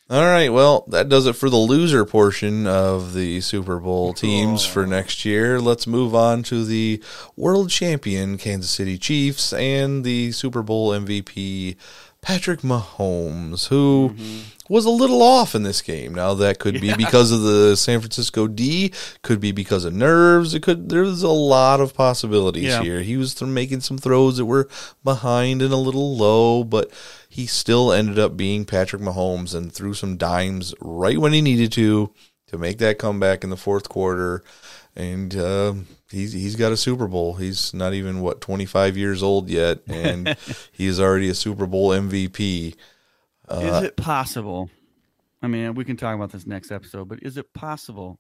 All 0.09 0.23
right. 0.23 0.51
Well, 0.51 0.85
that 0.89 1.09
does 1.09 1.27
it 1.27 1.35
for 1.35 1.51
the 1.51 1.57
loser 1.57 2.05
portion 2.05 2.65
of 2.65 3.13
the 3.13 3.41
Super 3.41 3.81
Bowl 3.81 4.13
teams 4.13 4.65
for 4.65 4.87
next 4.87 5.25
year. 5.25 5.61
Let's 5.61 5.85
move 5.89 6.15
on 6.15 6.45
to 6.45 6.65
the 6.65 7.03
world 7.35 7.71
champion 7.71 8.39
Kansas 8.39 8.71
City 8.71 8.99
Chiefs 8.99 9.53
and 9.53 10.05
the 10.05 10.31
Super 10.31 10.63
Bowl 10.63 10.91
MVP 10.91 11.77
Patrick 12.27 12.61
Mahomes, 12.61 13.69
who 13.69 14.11
mm-hmm. 14.13 14.73
was 14.73 14.85
a 14.85 14.91
little 14.91 15.23
off 15.23 15.55
in 15.55 15.65
this 15.65 15.83
game. 15.83 16.15
Now 16.15 16.35
that 16.35 16.59
could 16.61 16.81
be 16.81 16.93
because 16.97 17.33
of 17.33 17.43
the 17.43 17.77
San 17.77 18.01
Francisco 18.01 18.47
D, 18.47 18.93
could 19.23 19.41
be 19.41 19.53
because 19.53 19.85
of 19.85 19.93
nerves. 19.93 20.55
It 20.55 20.63
could. 20.63 20.89
There's 20.89 21.23
a 21.23 21.29
lot 21.29 21.81
of 21.81 21.95
possibilities 21.95 22.65
Yeah. 22.65 22.83
here. 22.83 23.03
He 23.03 23.17
was 23.17 23.35
th- 23.35 23.49
making 23.49 23.81
some 23.81 23.99
throws 23.99 24.39
that 24.39 24.47
were 24.47 24.69
behind 25.05 25.63
and 25.63 25.73
a 25.73 25.77
little 25.77 26.17
low, 26.17 26.65
but 26.65 26.91
he 27.37 27.45
still 27.45 27.93
ended 27.93 28.19
up 28.19 28.35
being 28.35 28.65
Patrick 28.65 29.03
Mahomes 29.03 29.55
and 29.55 29.71
threw 29.71 29.93
some 29.93 30.17
dimes 30.17 30.75
right 30.81 31.19
when 31.19 31.35
he 31.35 31.43
needed 31.43 31.71
to 31.73 32.11
to 32.47 32.57
make 32.57 32.79
that 32.79 32.99
comeback 32.99 33.45
in 33.45 33.51
the 33.51 33.59
fourth 33.59 33.91
quarter. 33.91 34.43
And 34.97 35.37
uh, 35.37 35.75
he's 36.11 36.33
he's 36.33 36.57
got 36.57 36.73
a 36.73 36.79
Super 36.79 37.07
Bowl. 37.07 37.35
He's 37.35 37.75
not 37.75 37.93
even 37.93 38.23
what 38.23 38.41
25 38.41 38.97
years 38.97 39.23
old 39.23 39.51
yet, 39.51 39.81
and 39.87 40.35
he 40.73 40.87
is 40.87 40.99
already 40.99 41.29
a 41.29 41.35
Super 41.35 41.67
Bowl 41.67 41.91
MVP. 41.91 42.75
Uh, 43.47 43.61
is 43.61 43.83
it 43.83 43.97
possible? 43.99 44.71
I 45.43 45.49
mean, 45.49 45.75
we 45.75 45.85
can 45.85 45.99
talk 45.99 46.15
about 46.15 46.33
this 46.33 46.47
next 46.47 46.71
episode, 46.71 47.07
but 47.07 47.23
is 47.23 47.37
it 47.37 47.53
possible 47.53 48.19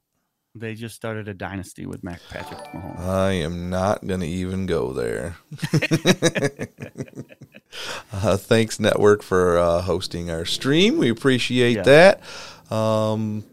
they 0.54 0.74
just 0.74 0.94
started 0.94 1.26
a 1.26 1.34
dynasty 1.34 1.86
with 1.86 2.04
Mac 2.04 2.20
Patrick 2.28 2.60
Mahomes? 2.74 3.00
I 3.00 3.32
am 3.32 3.70
not 3.70 4.06
going 4.06 4.20
to 4.20 4.26
even 4.26 4.66
go 4.66 4.92
there. 4.92 5.36
uh, 8.12 8.36
thanks, 8.36 8.78
Network, 8.80 9.22
for 9.22 9.58
uh, 9.58 9.80
hosting 9.82 10.30
our 10.30 10.44
stream. 10.44 10.98
We 10.98 11.10
appreciate 11.10 11.76
Yeah. 11.76 11.82
that. 11.82 12.72
Um, 12.72 13.44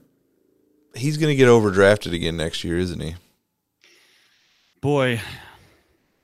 he's 0.96 1.18
going 1.18 1.30
to 1.32 1.36
get 1.36 1.48
overdrafted 1.48 2.14
again 2.14 2.38
next 2.38 2.64
year, 2.64 2.78
isn't 2.78 3.00
he? 3.00 3.16
Boy, 4.82 5.22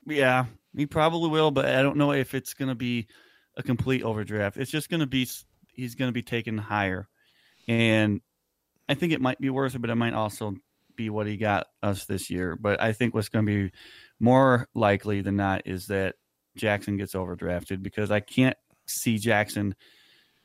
yeah, 0.05 0.45
he 0.75 0.85
probably 0.85 1.29
will, 1.29 1.51
but 1.51 1.65
I 1.65 1.81
don't 1.81 1.97
know 1.97 2.11
if 2.11 2.33
it's 2.33 2.53
going 2.53 2.69
to 2.69 2.75
be 2.75 3.07
a 3.55 3.63
complete 3.63 4.03
overdraft. 4.03 4.57
It's 4.57 4.71
just 4.71 4.89
going 4.89 4.99
to 4.99 5.07
be 5.07 5.27
he's 5.73 5.95
going 5.95 6.09
to 6.09 6.13
be 6.13 6.23
taken 6.23 6.57
higher, 6.57 7.07
and 7.67 8.21
I 8.89 8.95
think 8.95 9.13
it 9.13 9.21
might 9.21 9.39
be 9.39 9.49
worth 9.49 9.75
it, 9.75 9.79
but 9.79 9.89
it 9.89 9.95
might 9.95 10.13
also 10.13 10.55
be 10.97 11.09
what 11.09 11.27
he 11.27 11.37
got 11.37 11.67
us 11.81 12.05
this 12.05 12.29
year. 12.29 12.57
But 12.57 12.81
I 12.81 12.91
think 12.91 13.13
what's 13.13 13.29
going 13.29 13.45
to 13.45 13.69
be 13.69 13.71
more 14.19 14.67
likely 14.75 15.21
than 15.21 15.37
not 15.37 15.61
is 15.65 15.87
that 15.87 16.15
Jackson 16.55 16.97
gets 16.97 17.13
overdrafted 17.13 17.81
because 17.81 18.11
I 18.11 18.19
can't 18.19 18.57
see 18.85 19.17
Jackson 19.17 19.75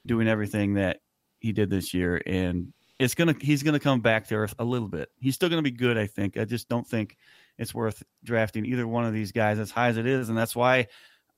doing 0.07 0.29
everything 0.29 0.75
that 0.75 1.01
he 1.41 1.53
did 1.53 1.71
this 1.71 1.95
year, 1.95 2.21
and 2.27 2.73
it's 2.99 3.15
gonna 3.15 3.35
he's 3.41 3.63
gonna 3.63 3.81
come 3.81 4.01
back 4.01 4.29
to 4.29 4.35
earth 4.35 4.55
a 4.59 4.65
little 4.65 4.89
bit. 4.89 5.11
He's 5.19 5.35
still 5.35 5.49
gonna 5.49 5.63
be 5.63 5.71
good, 5.71 5.99
I 5.99 6.07
think. 6.07 6.37
I 6.37 6.45
just 6.45 6.69
don't 6.69 6.87
think 6.87 7.17
it's 7.59 7.75
worth 7.75 8.03
drafting 8.23 8.67
either 8.67 8.87
one 8.87 9.05
of 9.05 9.13
these 9.13 9.33
guys 9.33 9.59
as 9.59 9.71
high 9.71 9.89
as 9.89 9.97
it 9.97 10.07
is, 10.07 10.29
and 10.29 10.39
that's 10.39 10.57
why 10.57 10.89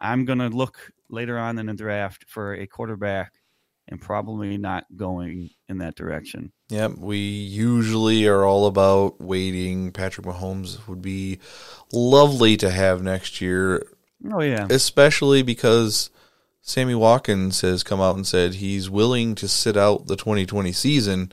I'm 0.01 0.25
gonna 0.25 0.49
look 0.49 0.93
later 1.09 1.39
on 1.39 1.59
in 1.59 1.67
the 1.67 1.75
draft 1.75 2.25
for 2.29 2.55
a 2.55 2.67
quarterback 2.67 3.33
and 3.89 4.01
probably 4.01 4.59
not 4.59 4.85
going 4.97 5.51
in 5.69 5.79
that 5.79 5.95
direction. 5.95 6.53
Yep, 6.71 6.99
we 6.99 7.19
usually 7.19 8.27
are 8.27 8.45
all 8.45 8.67
about 8.67 9.21
waiting. 9.21 9.93
Patrick 9.93 10.27
Mahomes 10.27 10.87
would 10.89 11.01
be 11.01 11.39
lovely 11.93 12.57
to 12.57 12.71
have 12.71 13.03
next 13.03 13.41
year, 13.41 13.87
Oh 14.33 14.41
yeah, 14.41 14.67
especially 14.71 15.43
because 15.43 16.11
Sammy 16.61 16.95
Watkins 16.95 17.61
has 17.61 17.83
come 17.83 18.01
out 18.01 18.17
and 18.17 18.27
said 18.27 18.55
he's 18.55 18.91
willing 18.91 19.35
to 19.37 19.47
sit 19.47 19.77
out 19.77 20.07
the 20.07 20.17
2020 20.17 20.73
season, 20.73 21.33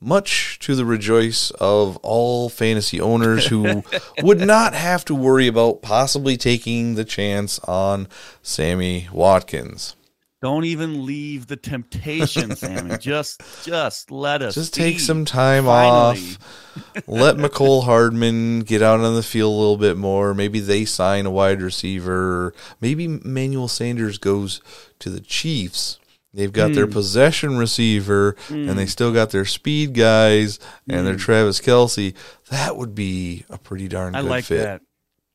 much 0.00 0.58
to 0.60 0.74
the 0.74 0.84
rejoice 0.84 1.50
of 1.52 1.96
all 1.98 2.48
fantasy 2.48 3.00
owners 3.00 3.46
who 3.46 3.82
would 4.22 4.40
not 4.40 4.74
have 4.74 5.04
to 5.04 5.14
worry 5.14 5.46
about 5.46 5.82
possibly 5.82 6.36
taking 6.36 6.94
the 6.94 7.04
chance 7.04 7.58
on 7.60 8.08
Sammy 8.42 9.08
Watkins. 9.12 9.94
Don't 10.42 10.64
even 10.64 11.06
leave 11.06 11.46
the 11.46 11.56
temptation, 11.56 12.56
Sammy. 12.56 12.98
just 12.98 13.40
just 13.64 14.10
let 14.10 14.42
us 14.42 14.56
Just 14.56 14.74
take 14.74 14.98
some 14.98 15.24
time 15.24 15.64
Finally. 15.66 16.20
off. 16.34 17.02
Let 17.06 17.36
Mecole 17.36 17.84
Hardman 17.84 18.60
get 18.60 18.82
out 18.82 18.98
on 19.00 19.14
the 19.14 19.22
field 19.22 19.54
a 19.54 19.56
little 19.56 19.76
bit 19.76 19.96
more. 19.96 20.34
Maybe 20.34 20.58
they 20.58 20.84
sign 20.84 21.26
a 21.26 21.30
wide 21.30 21.62
receiver. 21.62 22.52
Maybe 22.80 23.06
Manuel 23.06 23.68
Sanders 23.68 24.18
goes 24.18 24.60
to 24.98 25.10
the 25.10 25.20
Chiefs. 25.20 26.00
They've 26.34 26.52
got 26.52 26.72
their 26.72 26.86
Hmm. 26.86 26.92
possession 26.92 27.56
receiver 27.58 28.34
and 28.48 28.70
they 28.78 28.86
still 28.86 29.12
got 29.12 29.30
their 29.30 29.44
speed 29.44 29.94
guys 29.94 30.58
and 30.88 31.00
Hmm. 31.00 31.04
their 31.04 31.16
Travis 31.16 31.60
Kelce. 31.60 32.14
That 32.50 32.76
would 32.76 32.94
be 32.96 33.44
a 33.48 33.58
pretty 33.58 33.86
darn 33.86 34.14
I 34.16 34.22
good 34.22 34.30
like 34.30 34.44
fit. 34.46 34.58
that. 34.64 34.80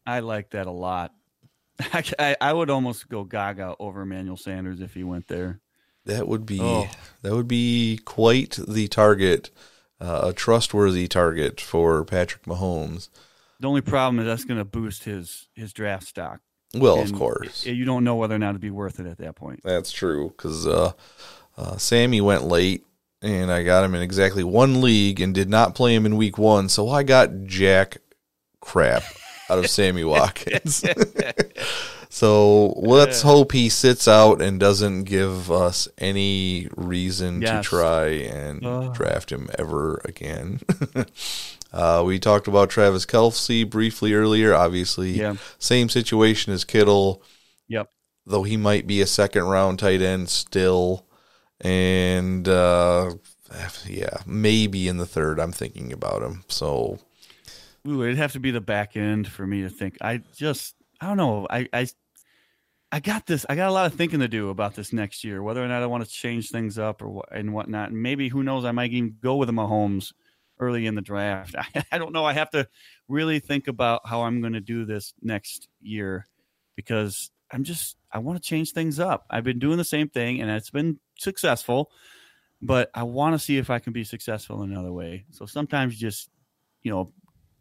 I 0.06 0.20
like 0.20 0.50
that 0.50 0.68
a 0.68 0.72
lot. 0.72 1.14
I, 1.80 2.04
I, 2.20 2.36
I 2.42 2.54
would 2.54 2.70
almost 2.70 3.08
go 3.10 3.24
Gaga 3.24 3.76
over 3.80 4.02
Emmanuel 4.02 4.38
Sanders 4.38 4.82
if 4.82 4.94
he 4.94 5.04
went 5.04 5.28
there. 5.28 5.60
That 6.06 6.28
would 6.28 6.46
be 6.46 6.60
Oh. 6.62 6.88
that 7.22 7.34
would 7.36 7.48
be 7.48 8.00
quite 8.06 8.58
the 8.68 8.88
target, 8.88 9.50
uh, 10.00 10.22
a 10.26 10.34
trustworthy 10.34 11.08
target 11.08 11.60
for 11.60 12.04
Patrick 12.06 12.44
Mahomes. 12.44 13.10
The 13.60 13.68
only 13.68 13.82
problem 13.82 14.20
is 14.20 14.26
that's 14.26 14.46
going 14.46 14.60
to 14.60 14.66
boost 14.66 15.04
his 15.04 15.48
his 15.54 15.74
draft 15.74 16.08
stock. 16.08 16.40
Well, 16.74 17.00
of 17.00 17.14
course. 17.14 17.66
you 17.66 17.86
don't 17.86 18.04
know 18.04 18.16
whether 18.16 18.36
or 18.36 18.40
not 18.40 18.50
it'd 18.50 18.62
be 18.62 18.72
worth 18.72 19.00
it 19.00 19.06
at 19.06 19.18
that 19.20 19.36
point. 19.36 19.62
That's 19.64 19.92
true 19.92 20.30
because 20.30 20.68
uh, 20.68 20.92
uh, 21.58 21.78
Sammy 21.78 22.22
went 22.22 22.44
late, 22.44 22.86
and 23.22 23.52
I 23.52 23.64
got 23.64 23.84
him 23.84 23.96
in 23.96 24.02
exactly 24.02 24.44
one 24.44 24.82
league 24.82 25.20
and 25.22 25.34
did 25.34 25.50
not 25.50 25.76
play 25.76 25.96
him 25.96 26.06
in 26.06 26.18
week 26.18 26.38
one, 26.38 26.70
so 26.70 26.90
I 26.90 27.04
got 27.04 27.46
jack 27.46 27.98
crap 28.60 29.04
out 29.50 29.60
of 29.60 29.68
Sammy 29.70 30.04
Watkins. 30.06 30.84
so 32.10 32.68
let's 32.78 33.22
hope 33.22 33.52
he 33.52 33.70
sits 33.70 34.08
out 34.08 34.42
and 34.42 34.60
doesn't 34.60 35.04
give 35.04 35.52
us 35.52 35.88
any 35.98 36.68
reason 36.76 37.42
Yes. 37.42 37.64
to 37.66 37.70
try 37.70 38.08
and 38.08 38.66
Ugh. 38.66 38.94
draft 38.94 39.32
him 39.32 39.50
ever 39.58 40.02
again. 40.06 40.60
uh, 41.74 42.04
we 42.06 42.20
talked 42.20 42.48
about 42.48 42.70
Travis 42.70 43.06
Kelce 43.06 43.70
briefly 43.70 44.14
earlier. 44.14 44.54
Obviously, 44.54 45.12
Yeah. 45.12 45.36
same 45.60 45.90
situation 45.90 46.54
as 46.54 46.64
Kittle 46.64 47.22
Yep. 47.68 47.90
though 48.26 48.44
he 48.44 48.58
might 48.58 48.88
be 48.88 49.02
a 49.02 49.08
second 49.08 49.44
round 49.44 49.80
tight 49.80 50.02
end 50.02 50.30
still. 50.30 51.06
And 51.60 52.48
uh, 52.48 53.14
yeah, 53.88 54.18
maybe 54.26 54.88
in 54.88 54.98
the 54.98 55.06
third, 55.08 55.40
I'm 55.40 55.52
thinking 55.52 55.92
about 55.92 56.22
him. 56.22 56.44
So 56.48 57.00
Ooh, 57.88 58.04
it'd 58.04 58.18
have 58.18 58.34
to 58.34 58.40
be 58.40 58.52
the 58.52 58.62
back 58.62 58.98
end 58.98 59.28
for 59.28 59.48
me 59.48 59.62
to 59.62 59.70
think. 59.70 59.98
I 60.02 60.22
just, 60.36 60.76
I 61.00 61.08
don't 61.08 61.18
know. 61.18 61.48
I, 61.50 61.68
I, 61.72 61.88
I 62.92 63.00
got 63.00 63.26
this. 63.26 63.46
I 63.50 63.56
got 63.56 63.70
a 63.70 63.74
lot 63.74 63.86
of 63.86 63.94
thinking 63.94 64.20
to 64.20 64.28
do 64.28 64.50
about 64.50 64.76
this 64.76 64.92
next 64.92 65.24
year, 65.24 65.42
whether 65.42 65.64
or 65.64 65.68
not 65.68 65.84
I 65.84 65.88
want 65.88 66.04
to 66.04 66.10
change 66.10 66.50
things 66.50 66.78
up 66.78 67.02
or 67.02 67.10
what 67.10 67.32
and 67.32 67.54
whatnot. 67.54 67.92
And 67.92 68.02
maybe 68.02 68.30
who 68.30 68.44
knows? 68.44 68.66
I 68.66 68.72
might 68.72 68.92
even 68.92 69.18
go 69.22 69.36
with 69.36 69.50
a 69.50 69.54
Mahomes 69.54 70.14
early 70.60 70.86
in 70.86 70.96
the 70.96 71.02
draft. 71.02 71.56
I, 71.58 71.86
I 71.92 71.98
don't 71.98 72.14
know. 72.14 72.26
I 72.26 72.34
have 72.34 72.50
to 72.52 72.68
really 73.08 73.40
think 73.40 73.68
about 73.68 74.02
how 74.06 74.24
I'm 74.24 74.42
going 74.42 74.54
to 74.54 74.62
do 74.62 74.86
this 74.86 75.14
next 75.22 75.70
year 75.82 76.28
because 76.76 77.32
I'm 77.52 77.64
just 77.64 77.98
I 78.12 78.20
want 78.20 78.42
to 78.42 78.48
change 78.48 78.72
things 78.72 79.00
up. 79.00 79.26
I've 79.30 79.44
been 79.44 79.60
doing 79.60 79.78
the 79.78 79.84
same 79.84 80.10
thing 80.10 80.42
and 80.42 80.50
it's 80.50 80.70
been 80.70 81.00
successful, 81.18 81.92
but 82.62 82.90
I 82.94 83.04
want 83.04 83.34
to 83.34 83.40
see 83.40 83.58
if 83.58 83.70
I 83.70 83.80
can 83.80 83.94
be 83.94 84.04
successful 84.04 84.64
in 84.64 84.72
another 84.72 84.92
way. 84.92 85.26
So 85.32 85.46
sometimes 85.46 85.98
just 85.98 86.30
you 86.84 86.92
know 86.92 87.12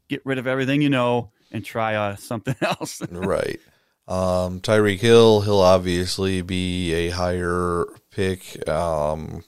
get 0.09 0.23
rid 0.25 0.39
of 0.39 0.47
everything 0.47 0.83
you 0.83 0.91
know 0.91 1.31
and 1.53 1.65
try 1.65 1.95
uh, 1.95 2.17
something 2.17 2.57
else. 2.61 3.03
right. 3.11 3.61
Um, 4.09 4.61
Tyreek 4.61 5.01
Hill, 5.01 5.41
he'll 5.41 5.59
obviously 5.61 6.41
be 6.43 6.93
a 6.93 7.11
higher 7.11 7.85
pick. 8.11 8.69
Um, 8.69 9.43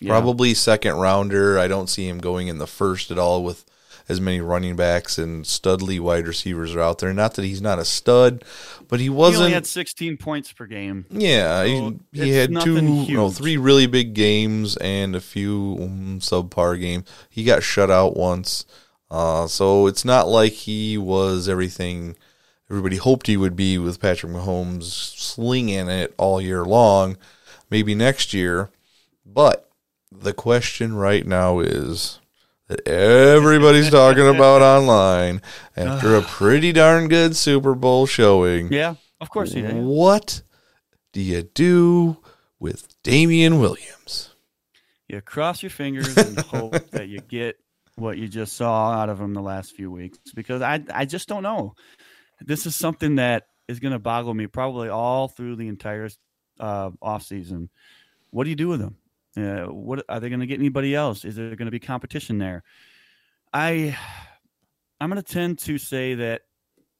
Yeah. 0.00 0.08
Probably 0.10 0.52
second 0.54 0.96
rounder. 0.96 1.58
I 1.58 1.68
don't 1.68 1.88
see 1.88 2.08
him 2.08 2.18
going 2.18 2.48
in 2.48 2.58
the 2.58 2.66
first 2.66 3.10
at 3.12 3.18
all 3.18 3.44
with 3.44 3.64
as 4.08 4.20
many 4.20 4.40
running 4.40 4.76
backs 4.76 5.16
and 5.16 5.44
studly 5.46 5.98
wide 6.00 6.26
receivers 6.26 6.74
are 6.74 6.80
out 6.80 6.98
there. 6.98 7.14
Not 7.14 7.34
that 7.34 7.44
he's 7.44 7.62
not 7.62 7.78
a 7.78 7.84
stud, 7.86 8.44
but 8.88 8.98
he 8.98 9.04
He 9.04 9.10
wasn't. 9.10 9.42
only 9.44 9.54
had 9.54 9.64
16 9.66 10.16
points 10.18 10.52
per 10.52 10.66
game. 10.66 11.06
Yeah, 11.10 11.62
So 11.64 11.94
he, 12.12 12.24
he 12.24 12.30
had 12.32 12.50
two, 12.60 13.04
huge. 13.04 13.32
three 13.34 13.56
really 13.56 13.86
big 13.86 14.12
games 14.12 14.76
and 14.78 15.14
a 15.16 15.20
few 15.20 15.78
um, 15.80 16.18
subpar 16.20 16.78
games. 16.80 17.08
He 17.30 17.44
got 17.44 17.62
shut 17.62 17.90
out 17.90 18.14
once, 18.16 18.66
uh, 19.10 19.46
so 19.46 19.86
it's 19.86 20.04
not 20.04 20.28
like 20.28 20.52
he 20.52 20.98
was 20.98 21.48
everything 21.48 22.16
everybody 22.70 22.96
hoped 22.96 23.26
he 23.26 23.36
would 23.36 23.56
be 23.56 23.78
with 23.78 24.00
Patrick 24.00 24.32
Mahomes 24.32 24.84
slinging 24.84 25.88
it 25.88 26.14
all 26.16 26.40
year 26.40 26.64
long. 26.64 27.16
Maybe 27.70 27.94
next 27.94 28.34
year, 28.34 28.70
but 29.24 29.70
the 30.12 30.32
question 30.32 30.94
right 30.94 31.26
now 31.26 31.60
is 31.60 32.20
that 32.68 32.86
everybody's 32.86 33.90
talking 33.90 34.26
about 34.26 34.62
online 34.78 35.42
after 35.76 36.14
a 36.14 36.22
pretty 36.22 36.72
darn 36.72 37.08
good 37.08 37.36
Super 37.36 37.74
Bowl 37.74 38.06
showing. 38.06 38.72
Yeah, 38.72 38.94
of 39.20 39.30
course 39.30 39.52
he 39.52 39.62
did. 39.62 39.76
What 39.76 40.42
do 41.12 41.20
you 41.20 41.42
do 41.42 42.18
with 42.58 42.88
Damien 43.02 43.60
Williams? 43.60 44.34
You 45.08 45.20
cross 45.20 45.62
your 45.62 45.70
fingers 45.70 46.16
and 46.16 46.38
hope 46.40 46.90
that 46.90 47.08
you 47.08 47.20
get 47.20 47.58
what 47.96 48.18
you 48.18 48.28
just 48.28 48.54
saw 48.56 48.92
out 48.92 49.08
of 49.08 49.20
him 49.20 49.34
the 49.34 49.40
last 49.42 49.72
few 49.74 49.90
weeks 49.90 50.18
because 50.34 50.62
I 50.62 50.82
I 50.92 51.04
just 51.04 51.28
don't 51.28 51.42
know. 51.42 51.74
This 52.40 52.66
is 52.66 52.74
something 52.74 53.16
that 53.16 53.44
is 53.68 53.80
going 53.80 53.92
to 53.92 53.98
boggle 53.98 54.34
me 54.34 54.46
probably 54.46 54.88
all 54.88 55.28
through 55.28 55.56
the 55.56 55.68
entire 55.68 56.08
uh, 56.60 56.90
off 57.00 57.22
season. 57.22 57.70
What 58.30 58.44
do 58.44 58.50
you 58.50 58.56
do 58.56 58.68
with 58.68 58.80
them? 58.80 58.96
Uh, 59.36 59.72
what 59.72 60.04
are 60.08 60.20
they 60.20 60.28
going 60.28 60.40
to 60.40 60.46
get 60.46 60.58
anybody 60.58 60.94
else? 60.94 61.24
Is 61.24 61.36
there 61.36 61.54
going 61.56 61.66
to 61.66 61.70
be 61.72 61.78
competition 61.80 62.38
there? 62.38 62.62
I 63.52 63.96
I'm 65.00 65.10
going 65.10 65.22
to 65.22 65.32
tend 65.32 65.58
to 65.60 65.78
say 65.78 66.14
that 66.14 66.42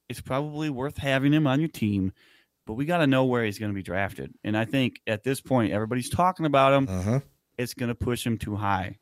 it's 0.09 0.21
probably 0.21 0.71
worth 0.71 0.97
having 0.97 1.33
him 1.33 1.47
on 1.47 1.61
your 1.61 1.69
team, 1.69 2.13
but 2.67 2.75
we 2.75 2.85
got 2.85 2.99
to 2.99 3.07
know 3.07 3.25
where 3.25 3.45
he's 3.45 3.59
going 3.59 3.71
to 3.73 3.75
be 3.75 3.83
drafted. 3.83 4.33
And 4.45 4.57
I 4.57 4.65
think 4.65 5.01
at 5.07 5.23
this 5.25 5.41
point, 5.41 5.73
everybody's 5.73 6.11
talking 6.11 6.47
about 6.47 6.73
him 6.75 6.89
Uh-huh. 6.89 7.21
it's 7.59 7.75
going 7.75 7.89
to 7.89 7.95
push 7.95 8.25
him 8.27 8.37
too 8.39 8.57
high, 8.57 8.99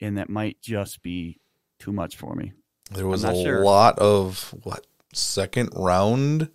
and 0.00 0.18
that 0.18 0.28
might 0.28 0.60
just 0.60 1.02
be 1.02 1.38
too 1.78 1.92
much 1.92 2.16
for 2.16 2.34
me. 2.34 2.52
There 2.92 3.06
was 3.06 3.24
a 3.24 3.34
sure. 3.34 3.64
lot 3.64 3.98
of 3.98 4.54
what 4.62 4.86
second 5.12 5.70
round 5.74 6.48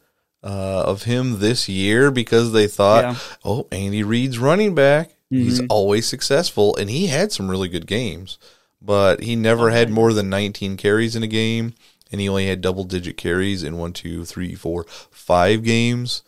uh, 0.44 0.84
of 0.88 1.04
him 1.04 1.40
this 1.40 1.70
year 1.70 2.10
because 2.10 2.52
they 2.52 2.66
thought, 2.68 3.04
Yeah. 3.04 3.16
oh, 3.46 3.68
Andy 3.72 4.02
Reid's 4.04 4.40
running 4.40 4.74
back. 4.74 5.12
He's 5.30 5.62
Mhm. 5.62 5.68
always 5.70 6.08
successful, 6.08 6.76
and 6.78 6.90
he 6.90 7.08
had 7.08 7.32
some 7.32 7.48
really 7.50 7.70
good 7.70 7.86
games, 7.86 8.38
but 8.82 9.22
he 9.22 9.36
never 9.36 9.70
had 9.70 9.90
more 9.92 10.14
than 10.14 10.30
19 10.30 10.78
carries 10.78 11.16
in 11.16 11.22
a 11.24 11.28
game, 11.28 11.74
and 12.12 12.20
he 12.20 12.28
only 12.28 12.48
had 12.48 12.60
double 12.62 12.84
digit 12.86 13.18
carries 13.18 13.62
in 13.64 13.78
one, 13.78 13.94
two, 13.94 14.26
three, 14.26 14.56
four, 14.56 14.86
five 15.12 15.64
games. 15.64 16.24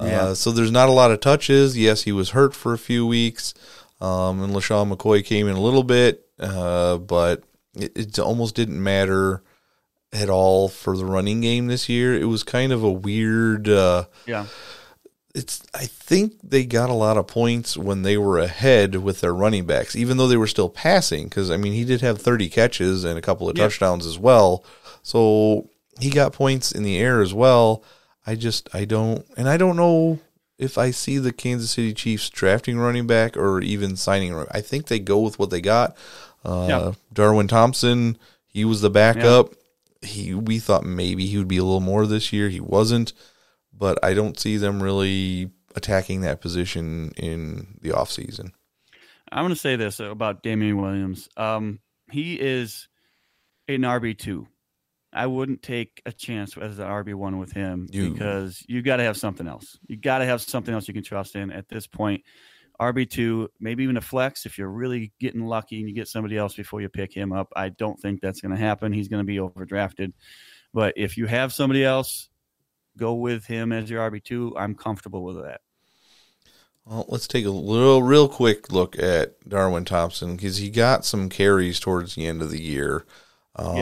Yeah. 0.00 0.22
Uh, 0.28 0.34
so 0.34 0.50
there's 0.50 0.70
not 0.72 0.88
a 0.88 0.92
lot 0.92 1.10
of 1.10 1.20
touches. 1.20 1.76
Yes, 1.76 2.02
he 2.02 2.12
was 2.12 2.30
hurt 2.30 2.54
for 2.54 2.72
a 2.72 2.78
few 2.78 3.06
weeks, 3.06 3.52
um, 4.00 4.42
and 4.42 4.54
LeSean 4.54 4.90
McCoy 4.92 5.24
came 5.24 5.46
in 5.46 5.56
a 5.56 5.60
little 5.60 5.84
bit, 5.84 6.24
uh, 6.40 6.98
but 6.98 7.42
it, 7.74 7.92
it 7.96 8.18
almost 8.18 8.54
didn't 8.54 8.82
matter 8.82 9.42
at 10.12 10.30
all 10.30 10.68
for 10.68 10.96
the 10.96 11.04
running 11.04 11.40
game 11.40 11.66
this 11.66 11.88
year. 11.88 12.14
It 12.18 12.24
was 12.24 12.42
kind 12.42 12.72
of 12.72 12.82
a 12.82 12.90
weird. 12.90 13.68
Uh, 13.68 14.04
Yeah, 14.26 14.46
it's 15.34 15.62
I 15.74 15.84
think 15.86 16.34
they 16.42 16.64
got 16.64 16.90
a 16.90 16.94
lot 16.94 17.16
of 17.18 17.26
points 17.26 17.76
when 17.76 18.02
they 18.02 18.16
were 18.16 18.38
ahead 18.38 18.96
with 18.96 19.20
their 19.20 19.34
running 19.34 19.66
backs, 19.66 19.94
even 19.94 20.16
though 20.16 20.26
they 20.28 20.36
were 20.38 20.46
still 20.46 20.70
passing. 20.70 21.24
Because 21.24 21.50
I 21.50 21.56
mean, 21.56 21.72
he 21.74 21.84
did 21.84 22.00
have 22.00 22.20
thirty 22.20 22.48
catches 22.48 23.04
and 23.04 23.18
a 23.18 23.22
couple 23.22 23.48
of 23.48 23.56
Yep. 23.56 23.64
touchdowns 23.70 24.06
as 24.06 24.18
well, 24.18 24.64
so 25.02 25.68
he 26.00 26.10
got 26.10 26.32
points 26.32 26.72
in 26.72 26.82
the 26.82 26.96
air 26.98 27.20
as 27.20 27.34
well. 27.34 27.82
I 28.26 28.34
just 28.34 28.68
I 28.74 28.84
don't, 28.84 29.24
and 29.36 29.48
I 29.48 29.56
don't 29.56 29.76
know 29.76 30.18
if 30.58 30.76
I 30.76 30.90
see 30.90 31.18
the 31.18 31.32
Kansas 31.32 31.70
City 31.72 31.94
Chiefs 31.94 32.28
drafting 32.30 32.78
running 32.78 33.06
back 33.06 33.36
or 33.36 33.60
even 33.60 33.96
signing. 33.96 34.34
I 34.50 34.60
think 34.60 34.86
they 34.86 34.98
go 34.98 35.18
with 35.20 35.38
what 35.38 35.50
they 35.50 35.60
got. 35.60 35.96
Uh, 36.44 36.66
Yeah. 36.68 36.92
Darwin 37.12 37.48
Thompson, 37.48 38.16
he 38.46 38.64
was 38.64 38.80
the 38.80 38.90
backup. 38.90 39.52
He 40.02 40.34
we 40.34 40.58
thought 40.58 40.84
maybe 40.84 41.26
he 41.26 41.38
would 41.38 41.48
be 41.48 41.56
a 41.58 41.64
little 41.64 41.80
more 41.80 42.06
this 42.06 42.32
year. 42.32 42.48
He 42.48 42.60
wasn't 42.60 43.12
but 43.78 43.98
I 44.04 44.12
don't 44.14 44.38
see 44.38 44.56
them 44.56 44.82
really 44.82 45.50
attacking 45.76 46.22
that 46.22 46.40
position 46.40 47.12
in 47.16 47.78
the 47.80 47.90
offseason. 47.90 48.50
I'm 49.30 49.44
going 49.44 49.50
to 49.50 49.56
say 49.56 49.76
this 49.76 50.00
about 50.00 50.42
Damien 50.42 50.80
Williams. 50.80 51.28
Um, 51.36 51.78
he 52.10 52.34
is 52.40 52.88
an 53.68 53.82
RB 53.82 54.18
two. 54.18 54.48
I 55.12 55.26
wouldn't 55.26 55.62
take 55.62 56.02
a 56.06 56.12
chance 56.12 56.56
as 56.56 56.78
an 56.78 56.86
RB 56.86 57.14
one 57.14 57.38
with 57.38 57.52
him 57.52 57.86
You- 57.90 58.10
because 58.12 58.64
you 58.68 58.82
got 58.82 58.96
to 58.96 59.04
have 59.04 59.16
something 59.16 59.46
else. 59.46 59.78
You 59.86 59.96
got 59.96 60.18
to 60.18 60.24
have 60.26 60.42
something 60.42 60.74
else 60.74 60.88
you 60.88 60.94
can 60.94 61.04
trust 61.04 61.36
in 61.36 61.50
at 61.52 61.68
this 61.68 61.86
point. 61.86 62.24
RB 62.80 63.10
two, 63.10 63.48
maybe 63.58 63.82
even 63.82 63.96
a 63.96 64.00
flex 64.00 64.46
if 64.46 64.56
you're 64.56 64.68
really 64.70 65.12
getting 65.18 65.46
lucky 65.46 65.80
and 65.80 65.88
you 65.88 65.94
get 65.94 66.08
somebody 66.08 66.36
else 66.36 66.54
before 66.54 66.80
you 66.80 66.88
pick 66.88 67.12
him 67.12 67.32
up. 67.32 67.52
I 67.56 67.70
don't 67.70 67.98
think 68.00 68.20
that's 68.20 68.40
going 68.40 68.54
to 68.54 68.60
happen. 68.60 68.92
He's 68.92 69.08
going 69.08 69.22
to 69.22 69.26
be 69.26 69.36
overdrafted. 69.38 70.12
But 70.72 70.94
if 70.96 71.16
you 71.16 71.26
have 71.26 71.52
somebody 71.52 71.84
else, 71.84 72.28
go 72.96 73.14
with 73.14 73.46
him 73.46 73.72
as 73.72 73.90
your 73.90 74.08
RB 74.08 74.22
two. 74.22 74.54
I'm 74.56 74.74
comfortable 74.74 75.24
with 75.24 75.42
that. 75.42 75.60
Well, 76.84 77.04
let's 77.08 77.28
take 77.28 77.44
a 77.44 77.50
little, 77.50 78.02
real 78.02 78.28
quick 78.28 78.72
look 78.72 78.98
at 78.98 79.46
Darwin 79.46 79.84
Thompson 79.84 80.36
because 80.36 80.56
he 80.56 80.70
got 80.70 81.04
some 81.04 81.28
carries 81.28 81.78
towards 81.80 82.14
the 82.14 82.26
end 82.26 82.40
of 82.40 82.50
the 82.50 82.62
year. 82.62 83.04
Um, 83.56 83.76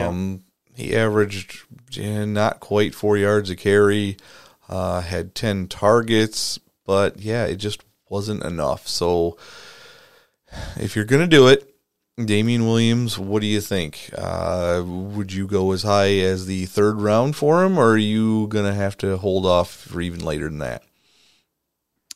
He 0.75 0.95
averaged 0.95 1.61
eh, 1.97 2.25
not 2.25 2.59
quite 2.59 2.93
four 2.93 3.15
yards 3.17 3.49
a 3.49 3.55
carry, 3.55 4.17
uh, 4.67 5.01
had 5.01 5.35
10 5.35 5.67
targets, 5.67 6.59
but 6.85 7.19
yeah, 7.19 7.45
it 7.45 7.55
just 7.55 7.83
wasn't 8.09 8.43
enough. 8.43 8.87
So 8.87 9.37
if 10.77 10.95
you're 10.95 11.05
going 11.05 11.21
to 11.21 11.27
do 11.27 11.47
it, 11.47 11.73
Damien 12.23 12.65
Williams, 12.65 13.19
what 13.19 13.41
do 13.41 13.47
you 13.47 13.61
think? 13.61 14.09
Uh, 14.17 14.81
would 14.85 15.31
you 15.31 15.45
go 15.45 15.71
as 15.71 15.83
high 15.83 16.17
as 16.17 16.47
the 16.47 16.65
third 16.65 16.99
round 16.99 17.35
for 17.35 17.63
him, 17.63 17.77
or 17.77 17.91
are 17.91 17.97
you 17.97 18.47
going 18.47 18.65
to 18.65 18.73
have 18.73 18.97
to 18.97 19.17
hold 19.17 19.45
off 19.45 19.71
for 19.71 20.01
even 20.01 20.25
later 20.25 20.45
than 20.45 20.57
that? 20.59 20.83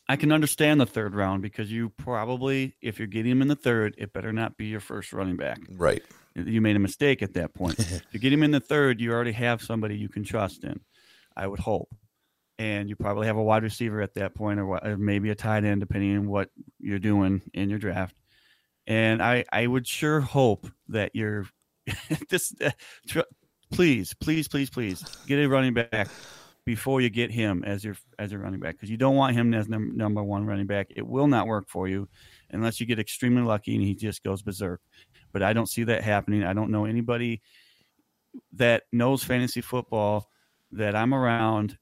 I 0.08 0.16
can 0.16 0.32
understand 0.32 0.80
the 0.80 0.86
third 0.86 1.14
round 1.14 1.40
because 1.42 1.70
you 1.70 1.90
probably, 1.90 2.74
if 2.82 2.98
you're 2.98 3.06
getting 3.06 3.30
him 3.30 3.42
in 3.42 3.48
the 3.48 3.56
third, 3.56 3.94
it 3.96 4.12
better 4.12 4.32
not 4.32 4.56
be 4.56 4.66
your 4.66 4.80
first 4.80 5.12
running 5.12 5.36
back. 5.36 5.60
Right. 5.70 6.02
You 6.34 6.60
made 6.60 6.76
a 6.76 6.80
mistake 6.80 7.22
at 7.22 7.34
that 7.34 7.54
point. 7.54 7.78
if 7.78 8.02
you 8.10 8.18
get 8.18 8.32
him 8.32 8.42
in 8.42 8.50
the 8.50 8.60
third, 8.60 9.00
you 9.00 9.12
already 9.12 9.32
have 9.32 9.62
somebody 9.62 9.96
you 9.96 10.08
can 10.08 10.24
trust 10.24 10.64
in. 10.64 10.80
I 11.36 11.46
would 11.46 11.60
hope, 11.60 11.94
and 12.58 12.88
you 12.88 12.96
probably 12.96 13.26
have 13.26 13.36
a 13.36 13.42
wide 13.42 13.62
receiver 13.62 14.00
at 14.00 14.14
that 14.14 14.34
point, 14.34 14.60
or, 14.60 14.96
maybe 14.96 15.30
a 15.30 15.34
tight 15.34 15.64
end, 15.64 15.80
depending 15.80 16.16
on 16.16 16.28
what 16.28 16.48
you're 16.78 16.98
doing 16.98 17.42
in 17.54 17.70
your 17.70 17.78
draft. 17.78 18.14
And 18.86 19.22
I, 19.22 19.44
I 19.52 19.66
would 19.66 19.86
sure 19.86 20.20
hope 20.20 20.66
that 20.88 21.12
you're 21.14 21.46
this. 22.30 22.54
Uh, 22.60 22.70
please, 23.72 24.14
please, 24.14 24.48
please, 24.48 24.70
please 24.70 25.02
get 25.26 25.38
a 25.38 25.46
running 25.48 25.74
back 25.74 26.08
before 26.64 27.00
you 27.00 27.10
get 27.10 27.30
him 27.30 27.64
as 27.64 27.84
your 27.84 27.96
as 28.18 28.30
your 28.30 28.40
running 28.40 28.60
back 28.60 28.74
because 28.76 28.90
you 28.90 28.96
don't 28.96 29.16
want 29.16 29.34
him 29.34 29.52
as 29.52 29.68
num- 29.68 29.96
number 29.96 30.22
one 30.22 30.46
running 30.46 30.66
back. 30.66 30.88
It 30.94 31.06
will 31.06 31.26
not 31.26 31.46
work 31.46 31.68
for 31.68 31.88
you 31.88 32.08
unless 32.50 32.80
you 32.80 32.86
get 32.86 32.98
extremely 32.98 33.42
lucky 33.42 33.74
and 33.74 33.82
he 33.82 33.94
just 33.94 34.22
goes 34.22 34.42
berserk. 34.42 34.80
But 35.32 35.42
I 35.42 35.52
don't 35.52 35.68
see 35.68 35.84
that 35.84 36.02
happening. 36.02 36.44
I 36.44 36.52
don't 36.52 36.70
know 36.70 36.84
anybody 36.84 37.42
that 38.54 38.84
knows 38.92 39.24
fantasy 39.24 39.60
football 39.60 40.28
that 40.72 40.94
I'm 40.94 41.14
around 41.14 41.76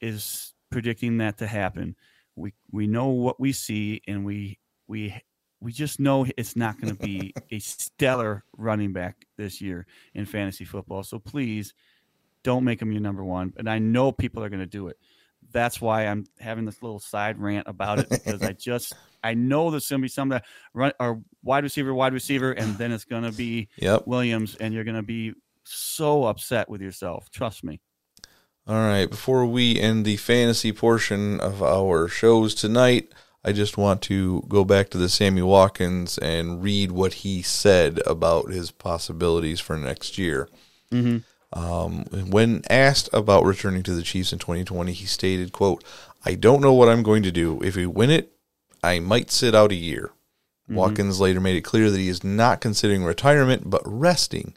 is 0.00 0.54
predicting 0.70 1.18
that 1.18 1.38
to 1.38 1.46
happen. 1.46 1.96
We 2.36 2.54
we 2.70 2.86
know 2.86 3.08
what 3.08 3.40
we 3.40 3.52
see 3.52 4.02
and 4.06 4.24
we 4.24 4.58
we 4.86 5.20
we 5.60 5.72
just 5.72 5.98
know 5.98 6.26
it's 6.36 6.56
not 6.56 6.80
going 6.80 6.94
to 6.94 7.02
be 7.02 7.34
a 7.50 7.58
stellar 7.58 8.44
running 8.56 8.92
back 8.92 9.26
this 9.36 9.60
year 9.60 9.86
in 10.14 10.24
fantasy 10.24 10.64
football. 10.64 11.02
So 11.02 11.18
please 11.18 11.74
don't 12.44 12.64
make 12.64 12.80
him 12.80 12.92
your 12.92 13.00
number 13.00 13.24
one. 13.24 13.52
And 13.56 13.68
I 13.68 13.78
know 13.78 14.12
people 14.12 14.42
are 14.44 14.48
going 14.48 14.60
to 14.60 14.66
do 14.66 14.88
it. 14.88 14.98
That's 15.50 15.80
why 15.80 16.06
I'm 16.06 16.26
having 16.38 16.64
this 16.64 16.82
little 16.82 17.00
side 17.00 17.38
rant 17.38 17.66
about 17.66 17.98
it 18.00 18.08
because 18.10 18.42
I 18.42 18.52
just 18.52 18.92
I 19.24 19.34
know 19.34 19.70
there's 19.70 19.88
going 19.88 20.00
to 20.00 20.04
be 20.04 20.08
some 20.08 20.28
that 20.28 20.44
run 20.74 20.92
or 21.00 21.22
wide 21.42 21.64
receiver, 21.64 21.94
wide 21.94 22.12
receiver, 22.12 22.52
and 22.52 22.76
then 22.76 22.92
it's 22.92 23.04
going 23.04 23.22
to 23.24 23.32
be 23.32 23.68
Yep. 23.76 24.06
Williams, 24.06 24.56
and 24.56 24.74
you're 24.74 24.84
going 24.84 24.96
to 24.96 25.02
be 25.02 25.32
so 25.64 26.24
upset 26.24 26.68
with 26.68 26.80
yourself. 26.80 27.30
Trust 27.30 27.64
me. 27.64 27.80
All 28.68 28.76
right, 28.76 29.08
before 29.08 29.46
we 29.46 29.80
end 29.80 30.04
the 30.04 30.18
fantasy 30.18 30.72
portion 30.72 31.40
of 31.40 31.62
our 31.62 32.06
shows 32.06 32.54
tonight, 32.54 33.10
I 33.42 33.52
just 33.52 33.78
want 33.78 34.02
to 34.02 34.44
go 34.46 34.62
back 34.62 34.90
to 34.90 34.98
the 34.98 35.08
Sammy 35.08 35.40
Watkins 35.40 36.18
and 36.18 36.62
read 36.62 36.92
what 36.92 37.14
he 37.14 37.40
said 37.40 37.98
about 38.06 38.50
his 38.50 38.70
possibilities 38.70 39.58
for 39.58 39.78
next 39.78 40.18
year. 40.18 40.50
Um, 41.50 42.04
when 42.28 42.60
asked 42.68 43.08
about 43.14 43.44
returning 43.46 43.82
to 43.84 43.94
the 43.94 44.02
Chiefs 44.02 44.34
in 44.34 44.38
2020, 44.38 44.92
he 44.92 45.06
stated, 45.06 45.52
"quote 45.52 45.82
I 46.26 46.34
don't 46.34 46.60
know 46.60 46.74
what 46.74 46.90
I'm 46.90 47.02
going 47.02 47.22
to 47.22 47.32
do. 47.32 47.62
If 47.62 47.74
we 47.74 47.86
win 47.86 48.10
it, 48.10 48.32
I 48.82 48.98
might 48.98 49.30
sit 49.30 49.54
out 49.54 49.72
a 49.72 49.76
year." 49.76 50.10
Watkins 50.68 51.20
later 51.20 51.40
made 51.40 51.56
it 51.56 51.62
clear 51.62 51.90
that 51.90 51.98
he 51.98 52.08
is 52.08 52.22
not 52.22 52.60
considering 52.60 53.02
retirement 53.02 53.70
but 53.70 53.80
resting. 53.86 54.54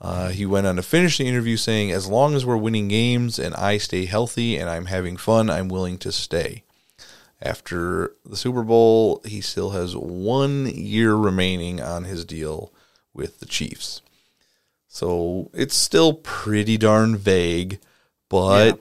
Uh, 0.00 0.28
he 0.28 0.44
went 0.44 0.66
on 0.66 0.76
to 0.76 0.82
finish 0.82 1.18
the 1.18 1.26
interview 1.26 1.56
saying, 1.56 1.90
As 1.90 2.06
long 2.06 2.34
as 2.34 2.44
we're 2.44 2.56
winning 2.56 2.88
games 2.88 3.38
and 3.38 3.54
I 3.54 3.78
stay 3.78 4.04
healthy 4.04 4.56
and 4.56 4.68
I'm 4.68 4.86
having 4.86 5.16
fun, 5.16 5.48
I'm 5.48 5.68
willing 5.68 5.98
to 5.98 6.12
stay. 6.12 6.64
After 7.40 8.14
the 8.24 8.36
Super 8.36 8.62
Bowl, 8.62 9.20
he 9.24 9.40
still 9.40 9.70
has 9.70 9.96
one 9.96 10.66
year 10.66 11.14
remaining 11.14 11.80
on 11.80 12.04
his 12.04 12.24
deal 12.24 12.72
with 13.12 13.40
the 13.40 13.46
Chiefs. 13.46 14.02
So 14.88 15.50
it's 15.52 15.74
still 15.74 16.14
pretty 16.14 16.76
darn 16.76 17.16
vague, 17.16 17.80
but 18.28 18.80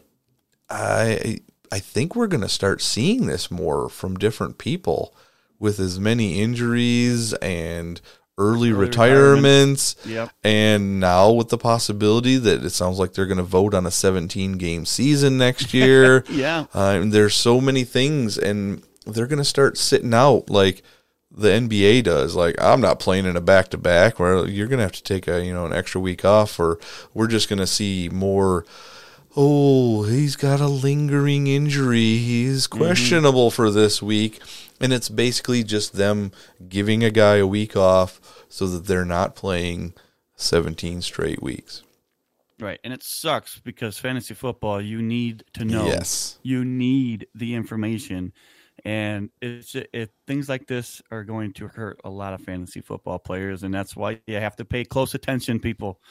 I 0.70 1.40
I 1.72 1.80
think 1.80 2.16
we're 2.16 2.28
going 2.28 2.42
to 2.42 2.50
start 2.50 2.84
seeing 2.84 3.26
this 3.26 3.50
more 3.50 3.90
from 3.90 4.18
different 4.18 4.60
people 4.60 5.16
with 5.58 5.80
as 5.80 6.00
many 6.00 6.40
injuries 6.40 7.34
and 7.34 8.00
early, 8.38 8.72
Early 8.72 8.74
retirements. 8.74 9.96
Yep. 10.06 10.32
And 10.44 11.00
now 11.00 11.32
with 11.32 11.50
the 11.50 11.58
possibility 11.58 12.38
that 12.38 12.64
it 12.64 12.72
sounds 12.72 13.00
like 13.00 13.14
they're 13.14 13.26
going 13.26 13.38
to 13.38 13.44
vote 13.44 13.74
on 13.74 13.86
a 13.86 13.92
17 13.92 14.54
game 14.54 14.86
season 14.86 15.38
next 15.38 15.74
year. 15.74 16.24
Yeah. 16.30 16.66
Uh, 16.74 17.00
and 17.02 17.12
there's 17.12 17.36
so 17.36 17.62
many 17.62 17.84
things, 17.84 18.38
and 18.38 18.84
they're 19.06 19.28
going 19.28 19.38
to 19.38 19.46
start 19.46 19.78
sitting 19.78 20.14
out 20.14 20.50
like 20.50 20.82
the 21.36 21.50
NBA 21.50 22.04
does. 22.04 22.36
Like, 22.36 22.56
I'm 22.62 22.82
not 22.82 23.00
playing 23.00 23.26
in 23.26 23.36
a 23.36 23.42
back 23.42 23.70
to 23.70 23.78
back 23.78 24.20
where 24.20 24.48
you're 24.48 24.68
going 24.68 24.78
to 24.80 24.84
have 24.84 24.92
to 24.94 25.04
take 25.04 25.28
a, 25.28 25.44
you 25.44 25.54
know, 25.54 25.66
an 25.66 25.74
extra 25.74 26.00
week 26.00 26.24
off, 26.24 26.60
or 26.60 26.80
we're 27.14 27.28
just 27.28 27.50
going 27.50 27.60
to 27.60 27.68
see 27.68 28.10
more. 28.12 28.66
Oh, 29.36 30.04
he's 30.04 30.36
got 30.36 30.60
a 30.60 30.68
lingering 30.68 31.48
injury. 31.48 32.18
He's 32.18 32.68
questionable 32.68 33.50
for 33.50 33.72
this 33.72 34.00
week. 34.00 34.40
And 34.84 34.92
it's 34.92 35.08
basically 35.08 35.64
just 35.64 35.94
them 35.94 36.34
giving 36.68 37.06
a 37.06 37.10
guy 37.10 37.38
a 37.38 37.48
week 37.48 37.78
off 37.78 38.44
so 38.50 38.68
that 38.68 38.86
they're 38.86 39.06
not 39.06 39.34
playing 39.34 39.94
17 40.36 41.02
straight 41.02 41.42
weeks. 41.42 41.84
Right. 42.60 42.82
And 42.84 42.94
it 42.94 43.02
sucks 43.02 43.60
because 43.60 43.98
fantasy 43.98 44.34
football, 44.34 44.82
you 44.82 45.02
need 45.02 45.46
to 45.54 45.64
know. 45.64 45.86
Yes. 45.86 46.38
You 46.44 46.66
need 46.66 47.28
the 47.34 47.56
information. 47.56 48.34
And 48.84 49.30
it's 49.42 49.74
it, 49.74 50.12
things 50.28 50.50
like 50.50 50.68
this 50.68 51.02
are 51.12 51.24
going 51.24 51.54
to 51.54 51.70
hurt 51.70 52.02
a 52.04 52.10
lot 52.10 52.34
of 52.34 52.42
fantasy 52.42 52.82
football 52.82 53.20
players. 53.20 53.64
And 53.64 53.74
that's 53.74 53.96
why 53.96 54.20
you 54.28 54.36
have 54.36 54.58
to 54.58 54.66
pay 54.66 54.84
close 54.84 55.14
attention, 55.14 55.62
people. 55.62 56.02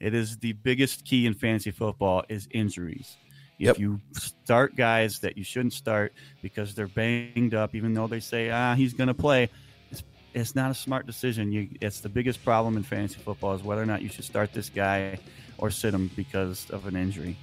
It 0.00 0.14
is 0.14 0.38
the 0.38 0.52
biggest 0.52 1.04
key 1.04 1.26
in 1.26 1.34
fantasy 1.34 1.72
football 1.72 2.24
is 2.30 2.48
injuries. 2.50 3.18
Yep. 3.58 3.76
If 3.76 3.80
you 3.80 4.00
start 4.12 4.76
guys 4.76 5.20
that 5.20 5.38
you 5.38 5.44
shouldn't 5.44 5.74
start 5.74 6.12
because 6.42 6.74
they're 6.74 6.88
banged 6.88 7.54
up, 7.54 7.74
even 7.74 7.94
though 7.94 8.06
they 8.06 8.20
say, 8.20 8.50
ah, 8.50 8.74
he's 8.74 8.94
going 8.94 9.08
to 9.08 9.14
play, 9.14 9.48
it's, 9.90 10.02
it's 10.32 10.54
not 10.54 10.70
a 10.70 10.74
smart 10.74 11.06
decision. 11.06 11.52
You, 11.52 11.68
it's 11.80 12.00
the 12.00 12.08
biggest 12.08 12.44
problem 12.44 12.76
in 12.76 12.82
fantasy 12.82 13.20
football 13.20 13.54
is 13.54 13.62
whether 13.62 13.82
or 13.82 13.86
not 13.86 14.02
you 14.02 14.08
should 14.08 14.24
start 14.24 14.52
this 14.52 14.68
guy 14.68 15.18
or 15.58 15.70
sit 15.70 15.94
him 15.94 16.10
because 16.16 16.68
of 16.70 16.86
an 16.86 16.96
injury. 16.96 17.36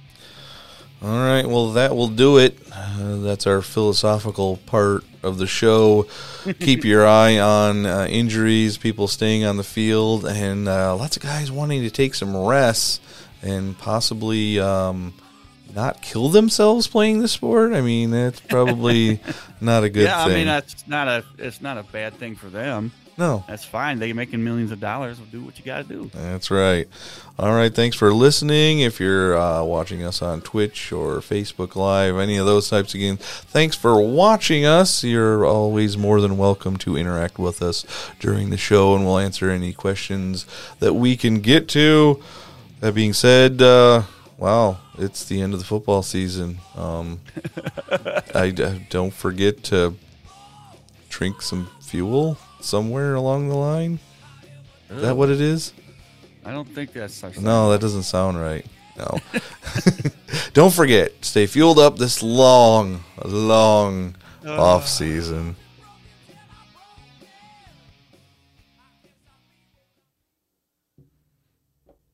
All 1.02 1.08
right, 1.08 1.44
well, 1.44 1.72
that 1.72 1.96
will 1.96 2.06
do 2.06 2.38
it. 2.38 2.56
Uh, 2.72 3.16
that's 3.16 3.48
our 3.48 3.60
philosophical 3.60 4.58
part 4.58 5.02
of 5.24 5.36
the 5.38 5.48
show. 5.48 6.06
Keep 6.60 6.84
your 6.84 7.04
eye 7.04 7.40
on 7.40 7.86
uh, 7.86 8.06
injuries, 8.08 8.78
people 8.78 9.08
staying 9.08 9.44
on 9.44 9.56
the 9.56 9.64
field, 9.64 10.24
and 10.24 10.68
uh, 10.68 10.94
lots 10.94 11.16
of 11.16 11.22
guys 11.22 11.50
wanting 11.50 11.82
to 11.82 11.90
take 11.90 12.14
some 12.14 12.36
rests 12.36 13.00
and 13.42 13.76
possibly 13.78 14.60
um, 14.60 15.12
not 15.74 16.02
kill 16.02 16.28
themselves 16.28 16.86
playing 16.86 17.20
the 17.20 17.28
sport. 17.28 17.72
I 17.72 17.80
mean, 17.80 18.10
that's 18.10 18.40
probably 18.40 19.20
not 19.60 19.84
a 19.84 19.90
good 19.90 20.04
yeah, 20.04 20.24
thing. 20.24 20.32
I 20.32 20.36
mean 20.36 20.46
that's 20.46 20.86
not 20.86 21.08
a 21.08 21.24
it's 21.38 21.60
not 21.60 21.78
a 21.78 21.82
bad 21.82 22.14
thing 22.14 22.36
for 22.36 22.48
them. 22.48 22.92
no, 23.18 23.44
That's 23.46 23.64
fine. 23.64 23.98
They're 23.98 24.14
making 24.14 24.42
millions 24.42 24.70
of 24.72 24.80
dollars. 24.80 25.18
Well, 25.18 25.28
do 25.30 25.42
what 25.42 25.58
you 25.58 25.64
got 25.64 25.86
to 25.86 25.94
do. 25.94 26.10
That's 26.14 26.50
right. 26.50 26.88
All 27.38 27.52
right. 27.52 27.74
Thanks 27.74 27.94
for 27.96 28.12
listening. 28.12 28.80
If 28.80 29.00
you're 29.00 29.36
uh, 29.36 29.62
watching 29.64 30.02
us 30.02 30.22
on 30.22 30.40
Twitch 30.40 30.92
or 30.92 31.16
Facebook 31.18 31.76
Live, 31.76 32.16
any 32.16 32.36
of 32.38 32.46
those 32.46 32.68
types 32.70 32.94
of 32.94 33.00
games, 33.00 33.20
thanks 33.20 33.76
for 33.76 34.00
watching 34.00 34.64
us. 34.64 35.04
You're 35.04 35.44
always 35.44 35.96
more 35.96 36.20
than 36.20 36.36
welcome 36.38 36.76
to 36.78 36.96
interact 36.96 37.38
with 37.38 37.62
us 37.62 37.84
during 38.18 38.50
the 38.50 38.56
show, 38.56 38.94
and 38.94 39.04
we'll 39.04 39.18
answer 39.18 39.50
any 39.50 39.72
questions 39.72 40.46
that 40.80 40.94
we 40.94 41.16
can 41.16 41.40
get 41.40 41.68
to. 41.70 42.22
That 42.80 42.94
being 42.94 43.12
said, 43.12 43.60
uh, 43.62 44.02
wow, 44.42 44.78
it's 44.98 45.24
the 45.26 45.40
end 45.40 45.54
of 45.54 45.60
the 45.60 45.64
football 45.64 46.02
season. 46.02 46.58
Um, 46.74 47.20
I, 48.34 48.52
I 48.56 48.86
don't 48.90 49.14
forget 49.14 49.62
to 49.64 49.94
drink 51.08 51.40
some 51.40 51.70
fuel 51.80 52.36
somewhere 52.60 53.14
along 53.14 53.50
the 53.50 53.54
line. 53.54 54.00
Is 54.90 55.02
that 55.02 55.16
what 55.16 55.30
it 55.30 55.40
is? 55.40 55.72
I 56.44 56.50
don't 56.50 56.68
think 56.68 56.92
that's 56.92 57.22
No, 57.40 57.70
that 57.70 57.80
doesn't 57.80 58.02
sound 58.02 58.38
right. 58.40 58.66
No. 58.96 59.18
Don't 60.52 60.72
forget, 60.72 61.24
stay 61.24 61.46
fueled 61.46 61.78
up 61.78 61.96
this 61.96 62.22
long, 62.22 63.02
long 63.24 64.16
off 64.46 64.86
season. 64.86 65.56